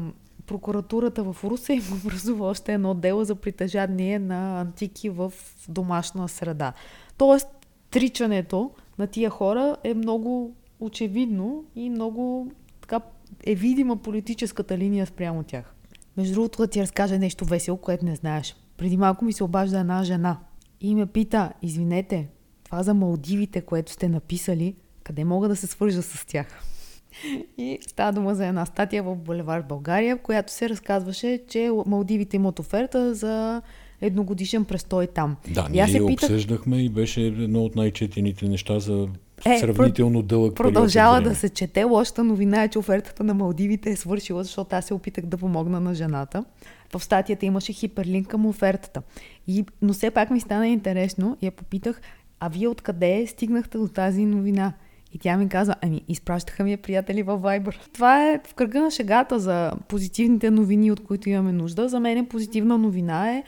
прокуратурата 0.47 1.23
в 1.23 1.43
Русе 1.43 1.73
им 1.73 1.83
образува 1.93 2.47
още 2.47 2.73
едно 2.73 2.93
дело 2.93 3.23
за 3.23 3.35
притежание 3.35 4.19
на 4.19 4.61
антики 4.61 5.09
в 5.09 5.33
домашна 5.69 6.29
среда. 6.29 6.73
Тоест, 7.17 7.47
тричането 7.91 8.71
на 8.97 9.07
тия 9.07 9.29
хора 9.29 9.75
е 9.83 9.93
много 9.93 10.55
очевидно 10.79 11.65
и 11.75 11.89
много 11.89 12.51
така 12.87 13.05
е 13.45 13.55
видима 13.55 13.97
политическата 13.97 14.77
линия 14.77 15.05
спрямо 15.05 15.43
тях. 15.43 15.75
Между 16.17 16.33
другото, 16.33 16.57
да 16.57 16.67
ти 16.67 16.81
разкажа 16.81 17.19
нещо 17.19 17.45
весело, 17.45 17.77
което 17.77 18.05
не 18.05 18.15
знаеш. 18.15 18.55
Преди 18.77 18.97
малко 18.97 19.25
ми 19.25 19.33
се 19.33 19.43
обажда 19.43 19.79
една 19.79 20.03
жена 20.03 20.39
и 20.81 20.95
ме 20.95 21.05
пита, 21.05 21.53
извинете, 21.61 22.27
това 22.63 22.83
за 22.83 22.93
Малдивите, 22.93 23.61
което 23.61 23.91
сте 23.91 24.09
написали, 24.09 24.75
къде 25.03 25.23
мога 25.23 25.47
да 25.47 25.55
се 25.55 25.67
свържа 25.67 26.01
с 26.01 26.25
тях? 26.25 26.47
И 27.57 27.79
става 27.87 28.11
дума 28.11 28.35
за 28.35 28.45
една 28.47 28.65
статия 28.65 29.03
в 29.03 29.15
Булевар 29.15 29.61
България, 29.61 30.17
в 30.17 30.21
която 30.21 30.53
се 30.53 30.69
разказваше, 30.69 31.41
че 31.47 31.71
Малдивите 31.85 32.35
имат 32.35 32.59
оферта 32.59 33.13
за 33.13 33.61
едногодишен 34.01 34.65
престой 34.65 35.07
там. 35.07 35.35
Да, 35.49 35.67
ние 35.69 35.87
се 35.87 36.05
питах... 36.05 36.29
обсъждахме 36.29 36.77
и 36.77 36.89
беше 36.89 37.21
едно 37.21 37.63
от 37.63 37.75
най-четените 37.75 38.47
неща 38.47 38.79
за 38.79 39.07
е, 39.45 39.59
сравнително 39.59 40.21
дълъг 40.21 40.55
Продължава 40.55 41.21
да 41.21 41.35
се 41.35 41.49
чете. 41.49 41.83
Лошата 41.83 42.23
новина 42.23 42.63
е, 42.63 42.67
че 42.67 42.79
офертата 42.79 43.23
на 43.23 43.33
Малдивите 43.33 43.89
е 43.89 43.95
свършила, 43.95 44.43
защото 44.43 44.75
аз 44.75 44.85
се 44.85 44.93
опитах 44.93 45.25
да 45.25 45.37
помогна 45.37 45.79
на 45.79 45.93
жената. 45.95 46.45
В 46.93 47.03
статията 47.03 47.45
имаше 47.45 47.73
хиперлинк 47.73 48.27
към 48.27 48.45
офертата. 48.45 49.01
И, 49.47 49.65
но 49.81 49.93
все 49.93 50.11
пак 50.11 50.29
ми 50.29 50.39
стана 50.39 50.67
интересно 50.67 51.37
и 51.41 51.45
я 51.45 51.51
попитах, 51.51 52.01
а 52.39 52.49
вие 52.49 52.67
откъде 52.67 53.27
стигнахте 53.27 53.77
до 53.77 53.87
тази 53.87 54.25
новина? 54.25 54.73
И 55.13 55.19
тя 55.19 55.37
ми 55.37 55.49
каза, 55.49 55.75
ами, 55.81 56.01
изпращаха 56.07 56.63
ми 56.63 56.71
я 56.71 56.77
приятели 56.77 57.23
във 57.23 57.41
Viber. 57.41 57.75
Това 57.93 58.29
е 58.29 58.39
в 58.47 58.53
кръга 58.53 58.81
на 58.81 58.91
шегата 58.91 59.39
за 59.39 59.71
позитивните 59.87 60.51
новини, 60.51 60.91
от 60.91 61.03
които 61.03 61.29
имаме 61.29 61.51
нужда. 61.51 61.89
За 61.89 61.99
мен 61.99 62.25
позитивна 62.25 62.77
новина 62.77 63.31
е 63.31 63.43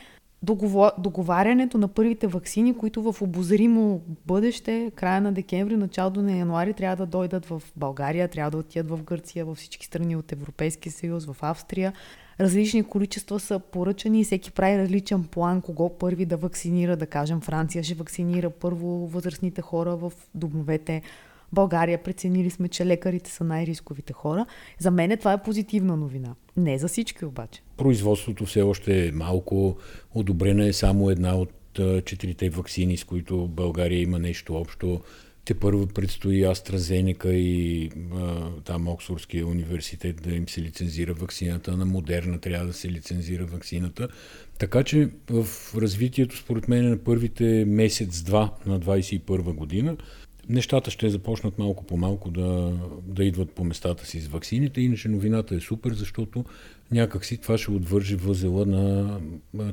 договарянето 0.98 1.78
на 1.78 1.88
първите 1.88 2.26
вакцини, 2.26 2.78
които 2.78 3.12
в 3.12 3.22
обозримо 3.22 4.00
бъдеще, 4.26 4.92
края 4.94 5.20
на 5.20 5.32
декември, 5.32 5.76
началото 5.76 6.22
на 6.22 6.36
януари, 6.36 6.74
трябва 6.74 6.96
да 6.96 7.06
дойдат 7.06 7.46
в 7.46 7.62
България, 7.76 8.28
трябва 8.28 8.50
да 8.50 8.56
отидат 8.56 8.90
в 8.90 9.02
Гърция, 9.02 9.44
във 9.44 9.58
всички 9.58 9.86
страни 9.86 10.16
от 10.16 10.32
Европейския 10.32 10.92
съюз, 10.92 11.26
в 11.26 11.36
Австрия. 11.42 11.92
Различни 12.40 12.82
количества 12.82 13.40
са 13.40 13.58
поръчани 13.58 14.20
и 14.20 14.24
всеки 14.24 14.52
прави 14.52 14.78
различен 14.78 15.24
план, 15.24 15.60
кого 15.60 15.98
първи 15.98 16.26
да 16.26 16.36
вакцинира. 16.36 16.96
Да 16.96 17.06
кажем, 17.06 17.40
Франция 17.40 17.84
ще 17.84 17.94
вакцинира 17.94 18.50
първо 18.50 19.06
възрастните 19.06 19.62
хора 19.62 19.96
в 19.96 20.12
домовете, 20.34 21.02
България 21.52 22.02
преценили 22.02 22.50
сме, 22.50 22.68
че 22.68 22.86
лекарите 22.86 23.30
са 23.30 23.44
най-рисковите 23.44 24.12
хора. 24.12 24.46
За 24.78 24.90
мен 24.90 25.16
това 25.18 25.32
е 25.32 25.42
позитивна 25.42 25.96
новина. 25.96 26.34
Не 26.56 26.78
за 26.78 26.88
всички 26.88 27.24
обаче. 27.24 27.62
Производството 27.76 28.46
все 28.46 28.62
още 28.62 29.06
е 29.06 29.12
малко. 29.12 29.76
Одобрена 30.14 30.66
е 30.66 30.72
само 30.72 31.10
една 31.10 31.36
от 31.36 31.52
четирите 32.04 32.50
вакцини, 32.50 32.96
с 32.96 33.04
които 33.04 33.48
България 33.48 34.00
има 34.02 34.18
нещо 34.18 34.54
общо. 34.54 35.00
Те 35.44 35.54
първо 35.54 35.86
предстои 35.86 36.44
AstraZeneca 36.44 37.30
и 37.30 37.90
а, 38.14 38.50
там 38.64 38.88
Оксфордския 38.88 39.46
университет 39.46 40.22
да 40.22 40.34
им 40.34 40.48
се 40.48 40.62
лицензира 40.62 41.14
вакцината, 41.14 41.76
на 41.76 41.84
Модерна 41.84 42.38
трябва 42.38 42.66
да 42.66 42.72
се 42.72 42.90
лицензира 42.90 43.46
вакцината. 43.46 44.08
Така 44.58 44.82
че 44.82 45.10
в 45.30 45.46
развитието, 45.76 46.36
според 46.36 46.68
мен, 46.68 46.90
на 46.90 46.98
първите 46.98 47.64
месец-два 47.66 48.54
на 48.66 48.80
2021 48.80 49.54
година 49.54 49.96
нещата 50.48 50.90
ще 50.90 51.10
започнат 51.10 51.58
малко 51.58 51.84
по 51.84 51.96
малко 51.96 52.30
да, 52.30 52.72
да 53.06 53.24
идват 53.24 53.50
по 53.50 53.64
местата 53.64 54.06
си 54.06 54.20
с 54.20 54.28
ваксините. 54.28 54.80
Иначе 54.80 55.08
новината 55.08 55.54
е 55.54 55.60
супер, 55.60 55.92
защото 55.92 56.44
някакси 56.90 57.36
това 57.36 57.58
ще 57.58 57.70
отвържи 57.70 58.16
възела 58.16 58.66
на 58.66 59.20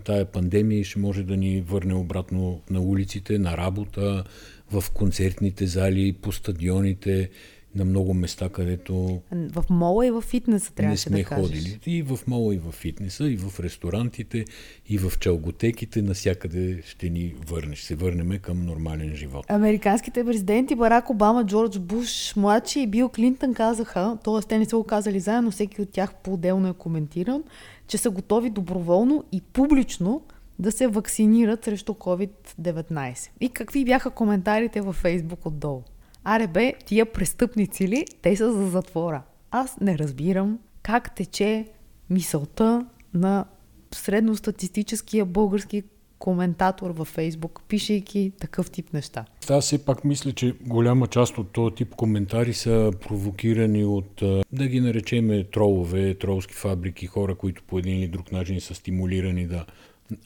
тая 0.04 0.26
пандемия 0.26 0.80
и 0.80 0.84
ще 0.84 1.00
може 1.00 1.24
да 1.24 1.38
ни 1.38 1.62
върне 1.62 1.94
обратно 1.94 2.62
на 2.70 2.82
улиците, 2.82 3.40
на 3.40 3.58
работа, 3.58 4.24
в 4.72 4.84
концертните 4.94 5.68
зали, 5.68 6.14
по 6.14 6.32
стадионите 6.32 7.30
на 7.76 7.86
много 7.86 8.14
места, 8.14 8.50
където... 8.50 9.22
В 9.32 9.66
мола 9.70 10.08
и 10.08 10.12
в 10.12 10.22
фитнеса 10.22 10.74
трябваше 10.74 11.10
да 11.10 11.18
Не 11.18 11.24
сме 11.24 11.36
ходили. 11.36 11.80
И 11.86 12.02
в 12.02 12.20
мола, 12.28 12.56
и 12.56 12.58
в 12.58 12.72
фитнеса, 12.72 13.30
и 13.30 13.38
в 13.38 13.60
ресторантите, 13.60 14.46
и 14.90 14.98
в 14.98 15.14
чалготеките, 15.20 16.02
насякъде 16.02 16.82
ще 16.86 17.10
ни 17.10 17.36
върнеш. 17.48 17.78
Ще 17.78 17.88
се 17.88 17.96
върнем 17.96 18.40
към 18.40 18.66
нормален 18.66 19.16
живот. 19.16 19.46
Американските 19.50 20.26
президенти 20.26 20.76
Барак 20.76 21.10
Обама, 21.10 21.46
Джордж 21.46 21.80
Буш, 21.80 22.36
младши 22.36 22.80
и 22.80 22.88
Бил 22.88 23.10
Клинтън 23.10 23.54
казаха, 23.54 24.18
т.е. 24.24 24.48
те 24.48 24.58
не 24.60 24.66
са 24.66 24.78
го 24.78 24.84
казали 24.84 25.20
заедно, 25.20 25.52
всеки 25.52 25.82
от 25.82 25.92
тях 25.92 26.14
по-отделно 26.24 26.68
е 26.68 26.74
коментиран, 26.74 27.44
че 27.88 27.98
са 27.98 28.10
готови 28.10 28.50
доброволно 28.50 29.24
и 29.32 29.42
публично 29.42 30.22
да 30.60 30.72
се 30.72 30.88
вакцинират 30.88 31.66
срещу 31.66 31.94
COVID-19. 31.94 33.30
И 33.40 33.50
какви 33.50 33.86
бяха 33.86 34.10
коментарите 34.10 34.82
във 34.82 34.96
Фейсбук 34.96 35.46
отдолу? 35.46 35.84
Аре 36.28 36.48
бе, 36.48 36.74
тия 36.86 37.06
престъпници 37.06 37.88
ли, 37.88 38.06
те 38.22 38.36
са 38.36 38.54
за 38.54 38.68
затвора. 38.68 39.22
Аз 39.52 39.80
не 39.82 39.98
разбирам 39.98 40.60
как 40.84 41.16
тече 41.16 41.68
мисълта 42.10 42.86
на 43.14 43.46
средностатистическия 43.92 45.26
български 45.26 45.84
коментатор 46.20 46.92
във 46.92 47.08
Фейсбук, 47.08 47.62
пишейки 47.68 48.32
такъв 48.40 48.72
тип 48.72 48.94
неща. 48.94 49.26
Аз 49.50 49.66
все 49.66 49.86
пак 49.86 50.06
мисля, 50.06 50.32
че 50.32 50.56
голяма 50.62 51.08
част 51.08 51.38
от 51.38 51.52
този 51.52 51.76
тип 51.76 51.96
коментари 51.96 52.54
са 52.54 52.92
провокирани 53.02 53.86
от, 53.86 54.24
да 54.52 54.68
ги 54.68 54.80
наречеме 54.80 55.44
тролове, 55.44 56.16
тролски 56.16 56.54
фабрики, 56.54 57.08
хора, 57.08 57.36
които 57.36 57.64
по 57.64 57.80
един 57.80 58.00
или 58.00 58.08
друг 58.08 58.32
начин 58.32 58.62
са 58.62 58.76
стимулирани 58.76 59.48
да 59.48 59.66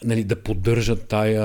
нали, 0.04 0.24
да 0.24 0.36
поддържат 0.36 1.08
тая 1.08 1.44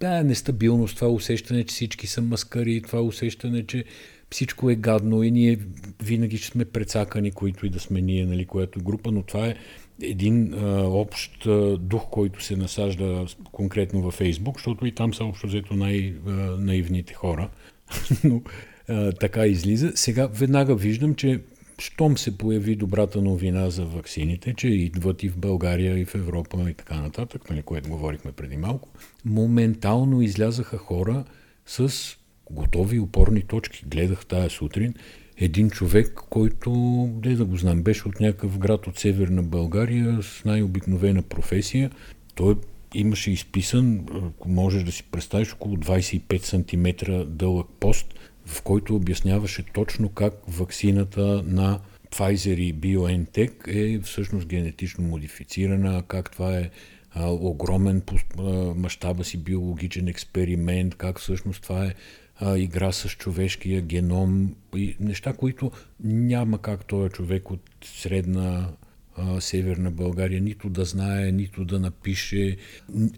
да, 0.00 0.24
нестабилност, 0.24 0.96
това 0.96 1.08
усещане, 1.08 1.64
че 1.64 1.74
всички 1.74 2.06
са 2.06 2.22
маскари, 2.22 2.82
това 2.82 3.00
усещане, 3.00 3.66
че 3.66 3.84
всичко 4.30 4.70
е 4.70 4.74
гадно 4.74 5.22
и 5.22 5.30
ние 5.30 5.58
винаги 6.02 6.38
ще 6.38 6.46
сме 6.46 6.64
прецакани, 6.64 7.30
които 7.30 7.66
и 7.66 7.68
да 7.68 7.80
сме 7.80 8.00
ние, 8.00 8.26
нали, 8.26 8.46
която 8.46 8.80
група, 8.80 9.12
но 9.12 9.22
това 9.22 9.46
е 9.46 9.54
един 10.02 10.54
а, 10.54 10.82
общ 10.82 11.46
а, 11.46 11.78
дух, 11.78 12.06
който 12.10 12.44
се 12.44 12.56
насажда 12.56 13.26
конкретно 13.52 14.02
във 14.02 14.14
Фейсбук, 14.14 14.56
защото 14.56 14.86
и 14.86 14.92
там 14.92 15.14
са 15.14 15.24
общо 15.24 15.46
взето 15.46 15.74
най-наивните 15.74 17.14
хора. 17.14 17.50
но 18.24 18.42
а, 18.88 19.12
така 19.12 19.46
излиза. 19.46 19.92
Сега 19.94 20.26
веднага 20.26 20.74
виждам, 20.74 21.14
че 21.14 21.40
щом 21.78 22.18
се 22.18 22.38
появи 22.38 22.76
добрата 22.76 23.22
новина 23.22 23.70
за 23.70 23.84
ваксините, 23.84 24.54
че 24.54 24.68
идват 24.68 25.22
и 25.22 25.28
в 25.28 25.36
България, 25.36 25.98
и 25.98 26.04
в 26.04 26.14
Европа, 26.14 26.70
и 26.70 26.74
така 26.74 27.00
нататък, 27.00 27.50
нали, 27.50 27.62
което 27.62 27.88
говорихме 27.88 28.32
преди 28.32 28.56
малко, 28.56 28.88
моментално 29.24 30.22
излязаха 30.22 30.78
хора 30.78 31.24
с 31.66 31.92
готови 32.50 32.98
опорни 32.98 33.42
точки. 33.42 33.84
Гледах 33.86 34.26
тая 34.26 34.50
сутрин 34.50 34.94
един 35.36 35.70
човек, 35.70 36.14
който, 36.30 36.70
не 37.24 37.34
да 37.34 37.44
го 37.44 37.56
знам, 37.56 37.82
беше 37.82 38.08
от 38.08 38.20
някакъв 38.20 38.58
град 38.58 38.86
от 38.86 38.98
северна 38.98 39.42
България 39.42 40.22
с 40.22 40.44
най-обикновена 40.44 41.22
професия. 41.22 41.90
Той 42.34 42.56
имаше 42.94 43.30
изписан, 43.30 44.06
ако 44.26 44.48
можеш 44.48 44.82
да 44.82 44.92
си 44.92 45.02
представиш, 45.02 45.52
около 45.52 45.76
25 45.76 46.42
см 46.42 47.12
дълъг 47.36 47.66
пост– 47.80 48.14
в 48.46 48.62
който 48.62 48.96
обясняваше 48.96 49.62
точно 49.62 50.08
как 50.08 50.34
ваксината 50.48 51.42
на 51.46 51.80
Pfizer 52.10 52.56
и 52.56 52.74
BioNTech 52.74 53.52
е 53.68 54.00
всъщност 54.00 54.46
генетично 54.46 55.04
модифицирана, 55.04 56.02
как 56.08 56.30
това 56.30 56.58
е 56.58 56.70
а, 57.10 57.28
огромен 57.30 58.00
по 58.00 58.42
мащаба 58.74 59.24
си 59.24 59.38
биологичен 59.38 60.08
експеримент, 60.08 60.94
как 60.94 61.20
всъщност 61.20 61.62
това 61.62 61.86
е 61.86 61.94
а, 62.40 62.58
игра 62.58 62.92
с 62.92 63.08
човешкия 63.08 63.82
геном 63.82 64.56
и 64.76 64.96
неща, 65.00 65.32
които 65.32 65.70
няма 66.04 66.62
как 66.62 66.84
този 66.84 67.10
човек 67.10 67.50
от 67.50 67.70
средна 67.84 68.68
а, 69.16 69.40
северна 69.40 69.90
България 69.90 70.40
нито 70.40 70.68
да 70.68 70.84
знае, 70.84 71.32
нито 71.32 71.64
да 71.64 71.80
напише, 71.80 72.56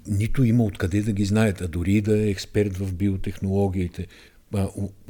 нито 0.07 0.45
има 0.45 0.65
откъде 0.65 1.03
да 1.03 1.13
ги 1.13 1.25
знаят, 1.25 1.61
а 1.61 1.69
дори 1.69 2.01
да 2.01 2.19
е 2.19 2.31
експерт 2.31 2.77
в 2.77 2.95
биотехнологиите. 2.95 4.07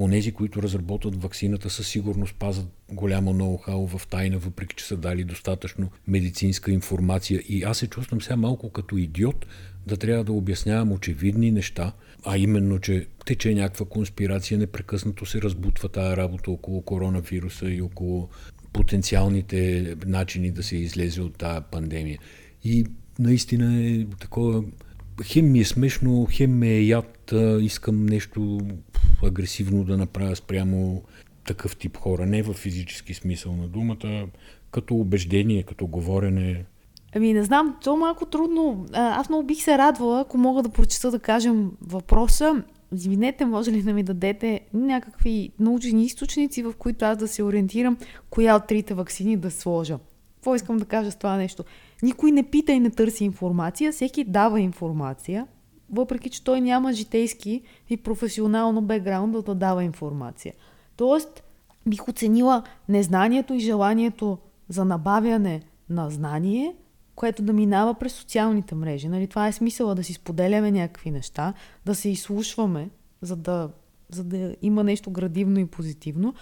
Онези, 0.01 0.33
които 0.33 0.63
разработват 0.63 1.23
вакцината, 1.23 1.71
със 1.71 1.89
сигурност 1.89 2.35
пазят 2.35 2.67
голямо 2.93 3.33
ноу-хау 3.33 3.99
в 3.99 4.07
тайна, 4.07 4.39
въпреки 4.39 4.77
че 4.77 4.85
са 4.85 4.97
дали 4.97 5.25
достатъчно 5.25 5.91
медицинска 6.09 6.73
информация. 6.73 7.43
И 7.49 7.63
аз 7.63 7.79
се 7.79 7.87
чувствам 7.87 8.23
сега 8.23 8.37
малко 8.37 8.71
като 8.71 8.97
идиот 8.97 9.47
да 9.87 9.97
трябва 9.97 10.25
да 10.25 10.33
обяснявам 10.33 10.93
очевидни 10.93 11.51
неща, 11.51 11.93
а 12.25 12.39
именно, 12.39 12.79
че 12.79 13.07
тече 13.27 13.55
някаква 13.55 13.87
конспирация, 13.87 14.59
непрекъснато 14.59 15.27
се 15.27 15.43
разбутва 15.43 15.89
тази 15.89 16.17
работа 16.17 16.51
около 16.51 16.83
коронавируса 16.83 17.71
и 17.71 17.83
около 17.83 18.29
потенциалните 18.73 19.95
начини 20.07 20.51
да 20.51 20.63
се 20.63 20.77
излезе 20.77 21.21
от 21.21 21.37
тази 21.37 21.65
пандемия. 21.71 22.19
И 22.65 22.87
наистина 23.19 23.87
е 23.87 24.07
такова 24.21 24.65
хем 25.25 25.53
ми 25.53 25.61
е 25.61 25.65
смешно, 25.65 26.29
хем 26.31 26.59
ме 26.59 26.69
е 26.69 26.83
яд, 26.83 27.33
искам 27.61 28.07
нещо 28.07 28.61
агресивно 29.23 29.85
да 29.85 29.97
направя 29.97 30.37
спрямо 30.37 31.03
такъв 31.47 31.77
тип 31.77 31.97
хора. 31.97 32.27
Не 32.27 32.43
в 32.43 32.53
физически 32.53 33.15
смисъл 33.15 33.57
на 33.57 33.69
думата, 33.69 34.27
като 34.71 34.95
убеждение, 34.95 35.63
като 35.63 35.87
говорене. 35.87 36.65
Ами 37.17 37.33
не 37.33 37.45
знам, 37.45 37.77
то 37.85 37.95
е 37.95 37.99
малко 37.99 38.27
трудно. 38.27 38.87
Аз 38.93 39.29
много 39.29 39.47
бих 39.47 39.63
се 39.63 39.79
радвала, 39.79 40.21
ако 40.21 40.39
мога 40.39 40.63
да 40.63 40.69
прочета, 40.69 41.11
да 41.11 41.19
кажем, 41.19 41.71
въпроса. 41.81 42.63
Извинете, 42.93 43.45
може 43.45 43.73
ли 43.73 43.83
да 43.83 43.93
ми 43.93 44.03
дадете 44.03 44.61
някакви 44.75 45.51
научни 45.61 46.05
източници, 46.05 46.63
в 46.63 46.75
които 46.79 47.05
аз 47.05 47.19
да 47.19 47.29
се 47.29 47.43
ориентирам, 47.43 47.97
коя 48.31 48.57
от 48.57 48.67
трите 48.67 48.95
вакцини 48.95 49.37
да 49.37 49.51
сложа. 49.51 49.99
Какво 50.35 50.55
искам 50.55 50.77
да 50.77 50.85
кажа 50.85 51.11
с 51.11 51.17
това 51.17 51.37
нещо? 51.37 51.65
Никой 52.03 52.33
не 52.33 52.43
пита 52.43 52.73
и 52.73 52.81
не 52.81 52.91
търси 52.91 53.25
информация, 53.25 53.93
всеки 53.93 54.25
дава 54.25 54.61
информация, 54.61 55.47
въпреки 55.93 56.31
че 56.31 56.45
той 56.45 56.61
няма 56.61 56.93
житейски 56.93 57.63
и 57.91 57.97
професионално 57.97 58.83
бекграунд 58.83 59.45
да 59.45 59.55
дава 59.55 59.85
информация. 59.85 60.53
Тоест, 60.97 61.43
бих 61.87 62.09
оценила 62.09 62.63
незнанието 62.89 63.55
и 63.55 63.61
желанието 63.61 64.39
за 64.69 64.85
набавяне 64.85 65.63
на 65.91 66.11
знание, 66.11 66.75
което 67.15 67.43
да 67.43 67.53
минава 67.53 67.95
през 67.95 68.13
социалните 68.13 68.75
мрежи. 68.75 69.09
Нали? 69.09 69.27
Това 69.27 69.49
е 69.49 69.53
смисъла 69.53 69.95
да 69.95 70.05
си 70.05 70.13
споделяме 70.13 70.71
някакви 70.71 71.11
неща, 71.11 71.55
да 71.87 71.95
се 71.95 72.09
изслушваме, 72.09 72.91
за 73.23 73.37
да, 73.37 73.71
за 74.11 74.25
да 74.25 74.57
има 74.63 74.85
нещо 74.85 75.11
градивно 75.11 75.59
и 75.59 75.67
позитивно. 75.67 76.35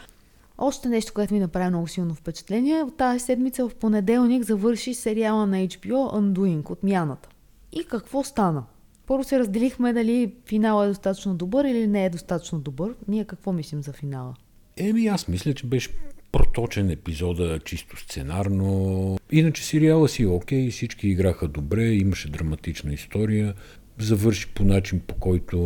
Още 0.59 0.89
нещо, 0.89 1.13
което 1.15 1.35
ми 1.35 1.41
направи 1.41 1.69
много 1.69 1.89
силно 1.89 2.15
впечатление, 2.15 2.85
тази 2.99 3.19
седмица 3.19 3.69
в 3.69 3.75
понеделник 3.75 4.45
завърши 4.45 4.95
сериала 4.95 5.47
на 5.47 5.57
HBO 5.57 6.15
Undoing, 6.15 6.71
Отмяната. 6.71 7.29
И 7.73 7.85
какво 7.85 8.25
стана? 8.25 8.65
Първо 9.07 9.25
се 9.25 9.39
разделихме 9.39 9.93
дали 9.93 10.35
финала 10.47 10.85
е 10.85 10.89
достатъчно 10.89 11.35
добър 11.35 11.65
или 11.65 11.87
не 11.87 12.05
е 12.05 12.11
достатъчно 12.11 12.61
добър. 12.61 12.95
Ние 13.09 13.25
какво 13.25 13.53
мислим 13.53 13.83
за 13.83 13.93
финала? 13.93 14.35
Еми, 14.77 15.07
аз 15.07 15.29
мисля, 15.29 15.55
че 15.55 15.67
беше 15.67 15.91
проточен 16.33 16.91
епизода, 16.91 17.61
чисто 17.65 17.97
сценарно. 17.97 19.19
Иначе 19.31 19.65
сериала 19.65 20.09
си 20.09 20.23
е 20.23 20.27
окей, 20.27 20.71
всички 20.71 21.09
играха 21.09 21.49
добре, 21.49 21.85
имаше 21.85 22.31
драматична 22.31 22.93
история, 22.93 23.55
завърши 23.99 24.49
по 24.49 24.65
начин, 24.65 25.01
по 25.07 25.15
който, 25.15 25.57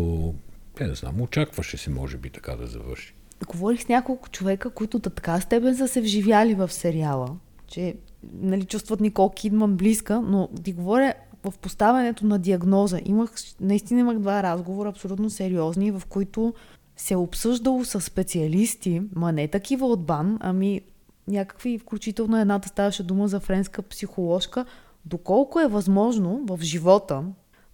не 0.80 0.86
да 0.86 0.94
знам, 0.94 1.20
очакваше 1.20 1.76
се, 1.76 1.90
може 1.90 2.16
би, 2.16 2.30
така 2.30 2.56
да 2.56 2.66
завърши 2.66 3.14
говорих 3.46 3.82
с 3.82 3.88
няколко 3.88 4.28
човека, 4.28 4.70
които 4.70 4.98
да 4.98 5.10
така 5.10 5.40
степен 5.40 5.76
са 5.76 5.88
се 5.88 6.00
вживяли 6.00 6.54
в 6.54 6.72
сериала, 6.72 7.36
че 7.66 7.94
нали, 8.32 8.64
чувстват 8.64 9.00
Никол 9.00 9.30
Кидман 9.30 9.76
близка, 9.76 10.20
но 10.20 10.48
ти 10.62 10.72
говоря 10.72 11.14
в 11.44 11.58
поставянето 11.58 12.26
на 12.26 12.38
диагноза. 12.38 13.00
Имах, 13.04 13.30
наистина 13.60 14.00
имах 14.00 14.18
два 14.18 14.42
разговора, 14.42 14.88
абсолютно 14.88 15.30
сериозни, 15.30 15.90
в 15.90 16.02
които 16.08 16.54
се 16.96 17.14
е 17.14 17.16
обсъждало 17.16 17.84
с 17.84 18.00
специалисти, 18.00 19.02
ма 19.14 19.32
не 19.32 19.48
такива 19.48 19.86
от 19.86 20.04
БАН, 20.04 20.38
ами 20.40 20.80
някакви, 21.28 21.78
включително 21.78 22.38
едната 22.38 22.68
ставаше 22.68 23.02
дума 23.02 23.28
за 23.28 23.40
френска 23.40 23.82
психоложка, 23.82 24.64
доколко 25.04 25.60
е 25.60 25.68
възможно 25.68 26.40
в 26.48 26.58
живота 26.62 27.24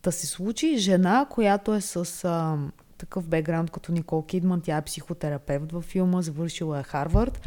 да 0.02 0.12
се 0.12 0.26
случи 0.26 0.78
жена, 0.78 1.26
която 1.30 1.74
е 1.74 1.80
с 1.80 2.24
а, 2.24 2.58
такъв 2.98 3.28
бекграунд 3.28 3.70
като 3.70 3.92
Никол 3.92 4.22
Кидман, 4.22 4.60
тя 4.60 4.76
е 4.76 4.84
психотерапевт 4.84 5.72
във 5.72 5.84
филма, 5.84 6.22
завършила 6.22 6.78
е 6.78 6.82
Харвард, 6.82 7.40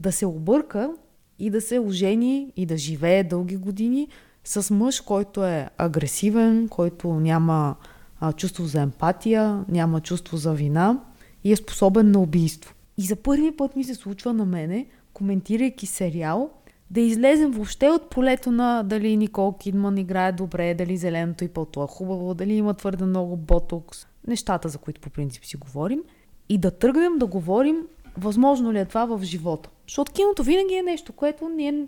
да 0.00 0.12
се 0.12 0.26
обърка 0.26 0.90
и 1.38 1.50
да 1.50 1.60
се 1.60 1.78
ожени 1.78 2.52
и 2.56 2.66
да 2.66 2.76
живее 2.76 3.24
дълги 3.24 3.56
години 3.56 4.08
с 4.44 4.74
мъж, 4.74 5.00
който 5.00 5.44
е 5.44 5.68
агресивен, 5.78 6.68
който 6.68 7.14
няма 7.14 7.76
а, 8.20 8.32
чувство 8.32 8.64
за 8.64 8.80
емпатия, 8.80 9.64
няма 9.68 10.00
чувство 10.00 10.36
за 10.36 10.52
вина 10.52 10.98
и 11.44 11.52
е 11.52 11.56
способен 11.56 12.10
на 12.10 12.20
убийство. 12.20 12.74
И 12.98 13.02
за 13.02 13.16
първи 13.16 13.56
път 13.56 13.76
ми 13.76 13.84
се 13.84 13.94
случва 13.94 14.32
на 14.32 14.44
мене, 14.44 14.86
коментирайки 15.12 15.86
сериал, 15.86 16.50
да 16.90 17.00
излезем 17.00 17.50
въобще 17.50 17.88
от 17.88 18.10
полето 18.10 18.50
на 18.50 18.82
дали 18.82 19.16
Никол 19.16 19.52
Кидман 19.52 19.98
играе 19.98 20.32
добре, 20.32 20.74
дали 20.74 20.96
зеленото 20.96 21.44
и 21.44 21.48
пълто 21.48 21.82
е 21.82 21.86
хубаво, 21.86 22.34
дали 22.34 22.54
има 22.54 22.74
твърде 22.74 23.04
много 23.04 23.36
ботокс, 23.36 24.06
нещата, 24.26 24.68
за 24.68 24.78
които 24.78 25.00
по 25.00 25.10
принцип 25.10 25.44
си 25.44 25.56
говорим, 25.56 26.02
и 26.48 26.58
да 26.58 26.70
тръгнем 26.70 27.18
да 27.18 27.26
говорим 27.26 27.76
възможно 28.18 28.72
ли 28.72 28.78
е 28.78 28.84
това 28.84 29.04
в 29.04 29.22
живота. 29.22 29.70
Защото 29.88 30.12
киното 30.12 30.42
винаги 30.42 30.74
е 30.74 30.82
нещо, 30.82 31.12
което 31.12 31.48
ние, 31.48 31.86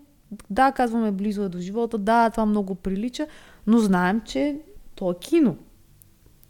да, 0.51 0.73
казваме 0.73 1.13
близо 1.13 1.43
е 1.43 1.49
до 1.49 1.59
живота, 1.59 1.99
да, 1.99 2.31
това 2.31 2.47
много 2.47 2.75
прилича, 2.75 3.27
но 3.67 3.79
знаем, 3.79 4.21
че 4.27 4.57
то 4.95 5.11
е 5.11 5.15
кино. 5.21 5.57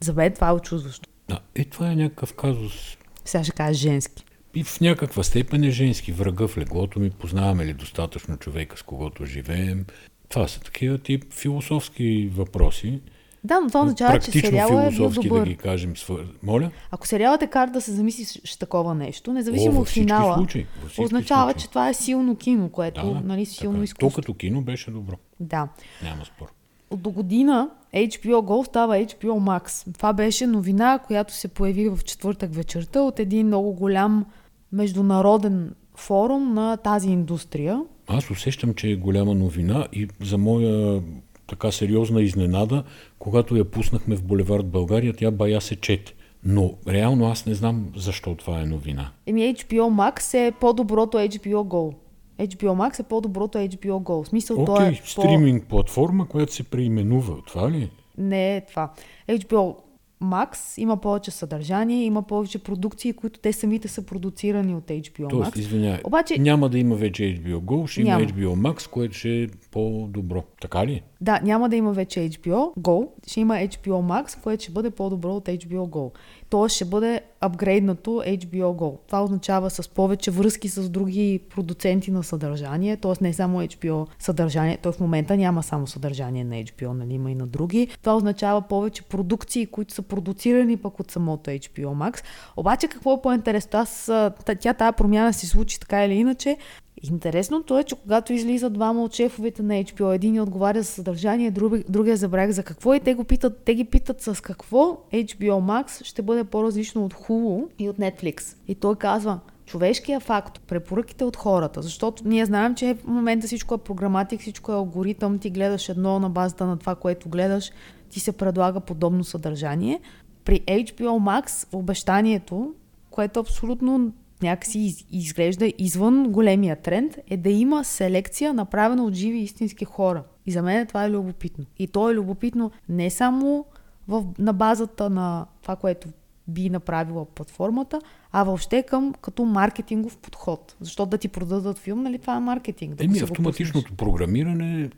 За 0.01 0.15
мен 0.15 0.33
това 0.33 0.49
е 0.49 0.53
очудващо. 0.53 1.09
Да, 1.29 1.41
е, 1.55 1.65
това 1.65 1.91
е 1.91 1.97
някакъв 1.97 2.35
казус. 2.35 2.97
Сега 3.25 3.45
ще 3.45 3.53
кажа 3.53 3.75
женски. 3.75 4.25
И 4.55 4.65
в 4.65 4.81
някаква 4.81 5.23
степен 5.23 5.65
е 5.65 5.71
женски. 5.71 6.13
Врага 6.13 6.49
в 6.49 6.59
леглото 6.59 7.01
ми, 7.01 7.11
познаваме 7.11 7.67
ли 7.67 7.75
достатъчно 7.75 8.37
човека, 8.37 8.77
с 8.77 8.83
когото 8.83 9.25
живеем. 9.25 9.87
Това 10.29 10.49
са 10.49 10.61
такива 10.61 10.99
тип 10.99 11.33
философски 11.33 12.31
въпроси. 12.35 13.01
Да, 13.45 13.61
но 13.61 13.69
това 13.69 13.81
означава, 13.81 14.21
че 14.21 14.31
сериала 14.31 14.87
е 14.87 14.91
бил 14.91 15.11
добър. 15.11 15.41
да 15.41 15.47
ги 15.47 15.57
кажем. 15.57 15.97
Свър... 15.97 16.27
Моля? 16.43 16.71
Ако 16.91 17.07
сериалът 17.07 17.43
е 17.43 17.47
кар 17.47 17.69
да 17.69 17.81
се 17.81 17.93
замислиш 17.93 18.57
такова 18.57 18.95
нещо, 18.95 19.33
независимо 19.33 19.79
О, 19.79 19.83
от 19.83 19.89
финала, 19.89 20.35
случаи, 20.35 20.67
означава, 20.99 21.51
случаи. 21.51 21.63
че 21.63 21.69
това 21.69 21.89
е 21.89 21.95
силно 21.95 22.37
кино, 22.37 22.69
което, 22.69 23.15
да, 23.15 23.21
нали, 23.21 23.47
силно 23.47 23.77
така. 23.77 23.85
изкуство. 23.85 24.11
То 24.11 24.15
като 24.15 24.35
кино 24.35 24.61
беше 24.61 24.91
добро. 24.91 25.15
Да. 25.41 25.69
Няма 26.03 26.25
спор. 26.25 26.47
От 26.91 27.03
до 27.03 27.11
година 27.11 27.69
HBO 27.95 28.41
Go 28.41 28.67
става 28.67 28.97
HBO 28.97 29.61
Max. 29.61 29.95
Това 29.95 30.13
беше 30.13 30.47
новина, 30.47 30.99
която 31.07 31.35
се 31.35 31.49
появи 31.49 31.89
в 31.89 31.99
четвъртък 32.05 32.55
вечерта 32.55 33.01
от 33.01 33.19
един 33.19 33.47
много 33.47 33.73
голям 33.73 34.27
международен 34.73 35.75
форум 35.97 36.55
на 36.55 36.77
тази 36.77 37.11
индустрия. 37.11 37.81
Аз 38.07 38.31
усещам, 38.31 38.75
че 38.75 38.91
е 38.91 38.97
голяма 38.97 39.35
новина 39.35 39.87
и 39.93 40.09
за 40.21 40.39
моя 40.39 41.03
така 41.47 41.73
сериозна 41.73 42.23
изненада, 42.23 42.85
когато 43.19 43.57
я 43.57 43.65
пуснахме 43.65 44.17
в 44.17 44.23
Булевард 44.23 44.67
България, 44.67 45.15
тя 45.15 45.31
бая 45.31 45.61
се 45.61 45.77
чете. 45.77 46.15
Но 46.45 46.75
реално 46.89 47.27
аз 47.27 47.47
не 47.47 47.55
знам 47.55 47.87
защо 47.97 48.35
това 48.35 48.61
е 48.61 48.67
новина. 48.67 49.11
Еми 49.27 49.55
HBO 49.55 50.13
Max 50.13 50.35
е 50.35 50.53
по-доброто 50.61 51.19
HBO 51.19 51.55
Go. 51.55 51.95
HBO 52.41 52.91
Max 52.91 53.01
е 53.01 53.03
по-доброто 53.03 53.59
HBO 53.59 54.03
Go. 54.03 54.25
В 54.25 54.29
смисъл 54.29 54.57
okay, 54.57 54.67
то 54.67 54.83
е 54.83 55.01
стриминг 55.05 55.63
по... 55.63 55.69
платформа, 55.69 56.29
която 56.29 56.55
се 56.55 56.63
преименува. 56.63 57.37
Това 57.47 57.71
ли? 57.71 57.91
Не 58.19 58.57
е 58.57 58.61
това. 58.61 58.93
HBO 59.29 59.77
Max 60.23 60.79
има 60.81 60.97
повече 60.97 61.31
съдържание, 61.31 62.05
има 62.05 62.23
повече 62.23 62.59
продукции, 62.59 63.13
които 63.13 63.41
те 63.41 63.53
самите 63.53 63.89
са 63.89 64.07
продуцирани 64.07 64.75
от 64.75 64.85
HBO 64.85 65.31
Тоест, 65.31 65.57
Max. 65.57 66.07
Обаче, 66.07 66.39
няма 66.39 66.69
да 66.69 66.79
има 66.79 66.95
вече 66.95 67.23
HBO 67.23 67.61
Go, 67.61 67.87
ще 67.87 68.03
няма. 68.03 68.23
има 68.23 68.33
HBO 68.33 68.55
Max, 68.61 68.91
което 68.91 69.15
ще 69.15 69.43
е 69.43 69.49
по-добро. 69.71 70.43
Така 70.61 70.87
ли? 70.87 71.03
Да, 71.21 71.41
няма 71.41 71.69
да 71.69 71.77
има 71.77 71.93
вече 71.93 72.21
HBO 72.21 72.75
Go, 72.79 73.09
ще 73.27 73.41
има 73.41 73.55
HBO 73.55 73.89
Max, 73.89 74.43
което 74.43 74.63
ще 74.63 74.73
бъде 74.73 74.91
по-добро 74.91 75.31
от 75.31 75.47
HBO 75.47 75.89
Go. 75.89 76.11
Тоест 76.55 76.77
ще 76.77 76.85
бъде 76.85 77.21
апгрейднато 77.41 78.11
HBO 78.11 78.63
Go. 78.63 78.99
Това 79.07 79.25
означава 79.25 79.71
с 79.71 79.89
повече 79.89 80.31
връзки 80.31 80.69
с 80.69 80.89
други 80.89 81.41
продуценти 81.51 82.11
на 82.11 82.23
съдържание, 82.23 82.97
т.е. 82.97 83.13
не 83.21 83.33
само 83.33 83.63
HBO 83.63 84.07
съдържание, 84.19 84.79
той 84.83 84.93
в 84.93 85.01
момента 85.01 85.37
няма 85.37 85.63
само 85.63 85.87
съдържание 85.87 86.45
на 86.45 86.55
HBO, 86.55 86.93
нали 86.93 87.15
има 87.15 87.31
и 87.31 87.35
на 87.35 87.47
други. 87.47 87.89
Това 88.03 88.17
означава 88.17 88.63
повече 88.63 89.03
продукции, 89.03 89.67
които 89.67 89.95
са 89.95 90.03
продуцирани 90.03 90.77
пък 90.77 91.01
от 91.01 91.11
самото 91.11 91.51
HBO 91.51 91.87
Max. 91.87 92.25
Обаче 92.57 92.89
какво 92.89 93.15
е 93.15 93.23
по-интересно? 93.23 93.79
Аз, 93.79 94.13
тя 94.61 94.75
тази 94.75 94.97
промяна 94.97 95.33
се 95.33 95.47
случи 95.47 95.81
така 95.81 96.05
или 96.05 96.15
иначе, 96.15 96.57
Интересното 97.03 97.79
е, 97.79 97.85
че 97.85 97.95
когато 97.95 98.33
излизат 98.33 98.73
двама 98.73 99.03
от 99.03 99.15
шефовете 99.15 99.63
на 99.63 99.75
HBO, 99.75 100.15
един 100.15 100.41
отговаря 100.41 100.83
за 100.83 100.89
съдържание, 100.89 101.51
другия 101.89 102.17
забравя 102.17 102.53
за 102.53 102.63
какво 102.63 102.95
и 102.95 103.01
те 103.01 103.15
го 103.15 103.25
питат, 103.25 103.63
те 103.65 103.75
ги 103.75 103.85
питат 103.85 104.21
с 104.21 104.43
какво 104.43 104.99
HBO 105.13 105.61
Max 105.61 106.05
ще 106.05 106.23
бъде 106.23 106.45
по-различно 106.45 107.05
от 107.05 107.15
Hulu 107.15 107.67
и 107.79 107.89
от 107.89 107.97
Netflix. 107.97 108.57
И 108.69 108.75
той 108.75 108.97
казва, 108.97 109.41
човешкия 109.67 110.21
факт, 110.21 110.61
препоръките 110.61 111.25
от 111.25 111.37
хората, 111.37 111.83
защото 111.83 112.29
ние 112.29 112.47
знаем, 112.47 112.75
че 112.75 112.95
в 112.95 113.07
момента 113.07 113.47
всичко 113.47 113.75
е 113.75 113.79
програматик, 113.79 114.41
всичко 114.41 114.73
е 114.73 114.75
алгоритъм, 114.75 115.39
ти 115.39 115.51
гледаш 115.51 115.89
едно 115.89 116.21
на 116.21 116.31
базата 116.31 116.67
на 116.67 116.77
това, 116.77 116.95
което 116.95 117.29
гледаш, 117.29 117.71
ти 118.11 118.21
се 118.21 118.33
предлага 118.33 118.81
подобно 118.81 119.25
съдържание. 119.25 120.01
При 120.45 120.61
HBO 120.61 121.43
Max 121.45 121.67
обещанието, 121.73 122.75
което 123.11 123.41
абсолютно 123.41 124.13
някакси 124.45 125.07
изглежда 125.11 125.73
извън 125.79 126.31
големия 126.31 126.77
тренд, 126.77 127.17
е 127.31 127.37
да 127.37 127.51
има 127.51 127.85
селекция, 127.85 128.55
направена 128.55 129.05
от 129.05 129.15
живи 129.15 129.39
истински 129.39 129.85
хора. 129.85 130.25
И 130.47 130.53
за 130.53 130.63
мен 130.63 130.87
това 130.87 131.05
е 131.05 131.11
любопитно. 131.11 131.65
И 131.79 131.87
то 131.87 132.11
е 132.11 132.15
любопитно 132.15 132.71
не 132.89 133.11
само 133.11 133.65
в, 134.09 134.25
на 134.39 134.53
базата 134.53 135.11
на 135.11 135.47
това, 135.63 135.77
което 135.77 136.09
би 136.49 136.71
направила 136.71 137.25
платформата, 137.25 138.01
а 138.33 138.45
въобще 138.45 138.83
към 138.83 139.15
като 139.21 139.45
маркетингов 139.45 140.19
подход. 140.19 140.77
Защото 140.81 141.11
да 141.11 141.19
ти 141.19 141.29
продадат 141.29 141.79
филм, 141.79 142.03
нали 142.03 142.19
това 142.19 142.37
е 142.37 142.41
маркетинг? 142.41 142.95
Да 142.95 143.05
Еми, 143.05 143.19
автоматичното 143.19 143.95
програмиране 143.95 144.91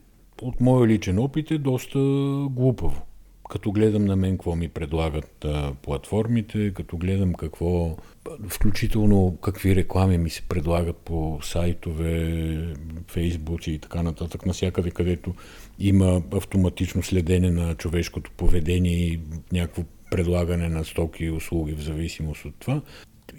от 0.42 0.60
моя 0.60 0.86
личен 0.86 1.18
опит 1.18 1.50
е 1.50 1.58
доста 1.58 1.98
глупаво 2.50 3.02
като 3.48 3.72
гледам 3.72 4.04
на 4.04 4.16
мен 4.16 4.32
какво 4.32 4.56
ми 4.56 4.68
предлагат 4.68 5.44
а, 5.44 5.74
платформите, 5.82 6.72
като 6.74 6.96
гледам 6.96 7.34
какво, 7.34 7.96
включително 8.48 9.38
какви 9.42 9.76
реклами 9.76 10.18
ми 10.18 10.30
се 10.30 10.42
предлагат 10.42 10.96
по 10.96 11.38
сайтове, 11.42 12.74
фейсбуци 13.08 13.70
и 13.70 13.78
така 13.78 14.02
нататък, 14.02 14.46
насякъде, 14.46 14.90
където 14.90 15.34
има 15.78 16.22
автоматично 16.32 17.02
следене 17.02 17.50
на 17.50 17.74
човешкото 17.74 18.30
поведение 18.36 18.96
и 18.96 19.20
някакво 19.52 19.82
предлагане 20.10 20.68
на 20.68 20.84
стоки 20.84 21.24
и 21.24 21.30
услуги 21.30 21.74
в 21.74 21.82
зависимост 21.82 22.44
от 22.44 22.54
това. 22.58 22.82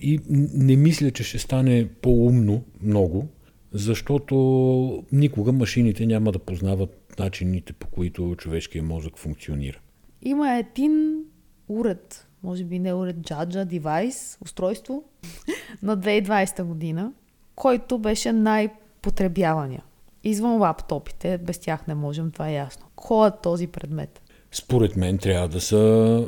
И 0.02 0.20
не 0.54 0.76
мисля, 0.76 1.12
че 1.12 1.24
ще 1.24 1.40
стане 1.40 1.88
по-умно 2.02 2.64
много, 2.82 3.28
защото 3.72 5.04
никога 5.12 5.52
машините 5.52 6.06
няма 6.06 6.32
да 6.32 6.40
познават 6.40 7.16
начините, 7.20 7.74
по 7.74 7.88
които 7.88 8.36
човешкият 8.38 8.86
мозък 8.86 9.18
функционира. 9.18 9.80
Има 10.22 10.58
един 10.58 11.24
уред, 11.68 12.28
може 12.44 12.64
би 12.64 12.80
не 12.80 12.94
уред, 12.94 13.16
джаджа, 13.22 13.66
девайс, 13.66 14.38
устройство 14.42 15.04
на 15.82 15.98
2020 15.98 16.64
година, 16.64 17.12
който 17.56 17.98
беше 17.98 18.32
най-потребявания. 18.32 19.84
Извън 20.24 20.58
лаптопите, 20.58 21.38
без 21.38 21.60
тях 21.60 21.88
не 21.88 21.96
можем, 21.96 22.32
това 22.32 22.50
е 22.50 22.54
ясно. 22.54 22.86
Кой 22.96 23.28
е 23.28 23.32
този 23.44 23.68
предмет? 23.68 24.22
Според 24.52 24.96
мен 24.96 25.18
трябва 25.18 25.48
да 25.48 25.62
са 25.62 26.28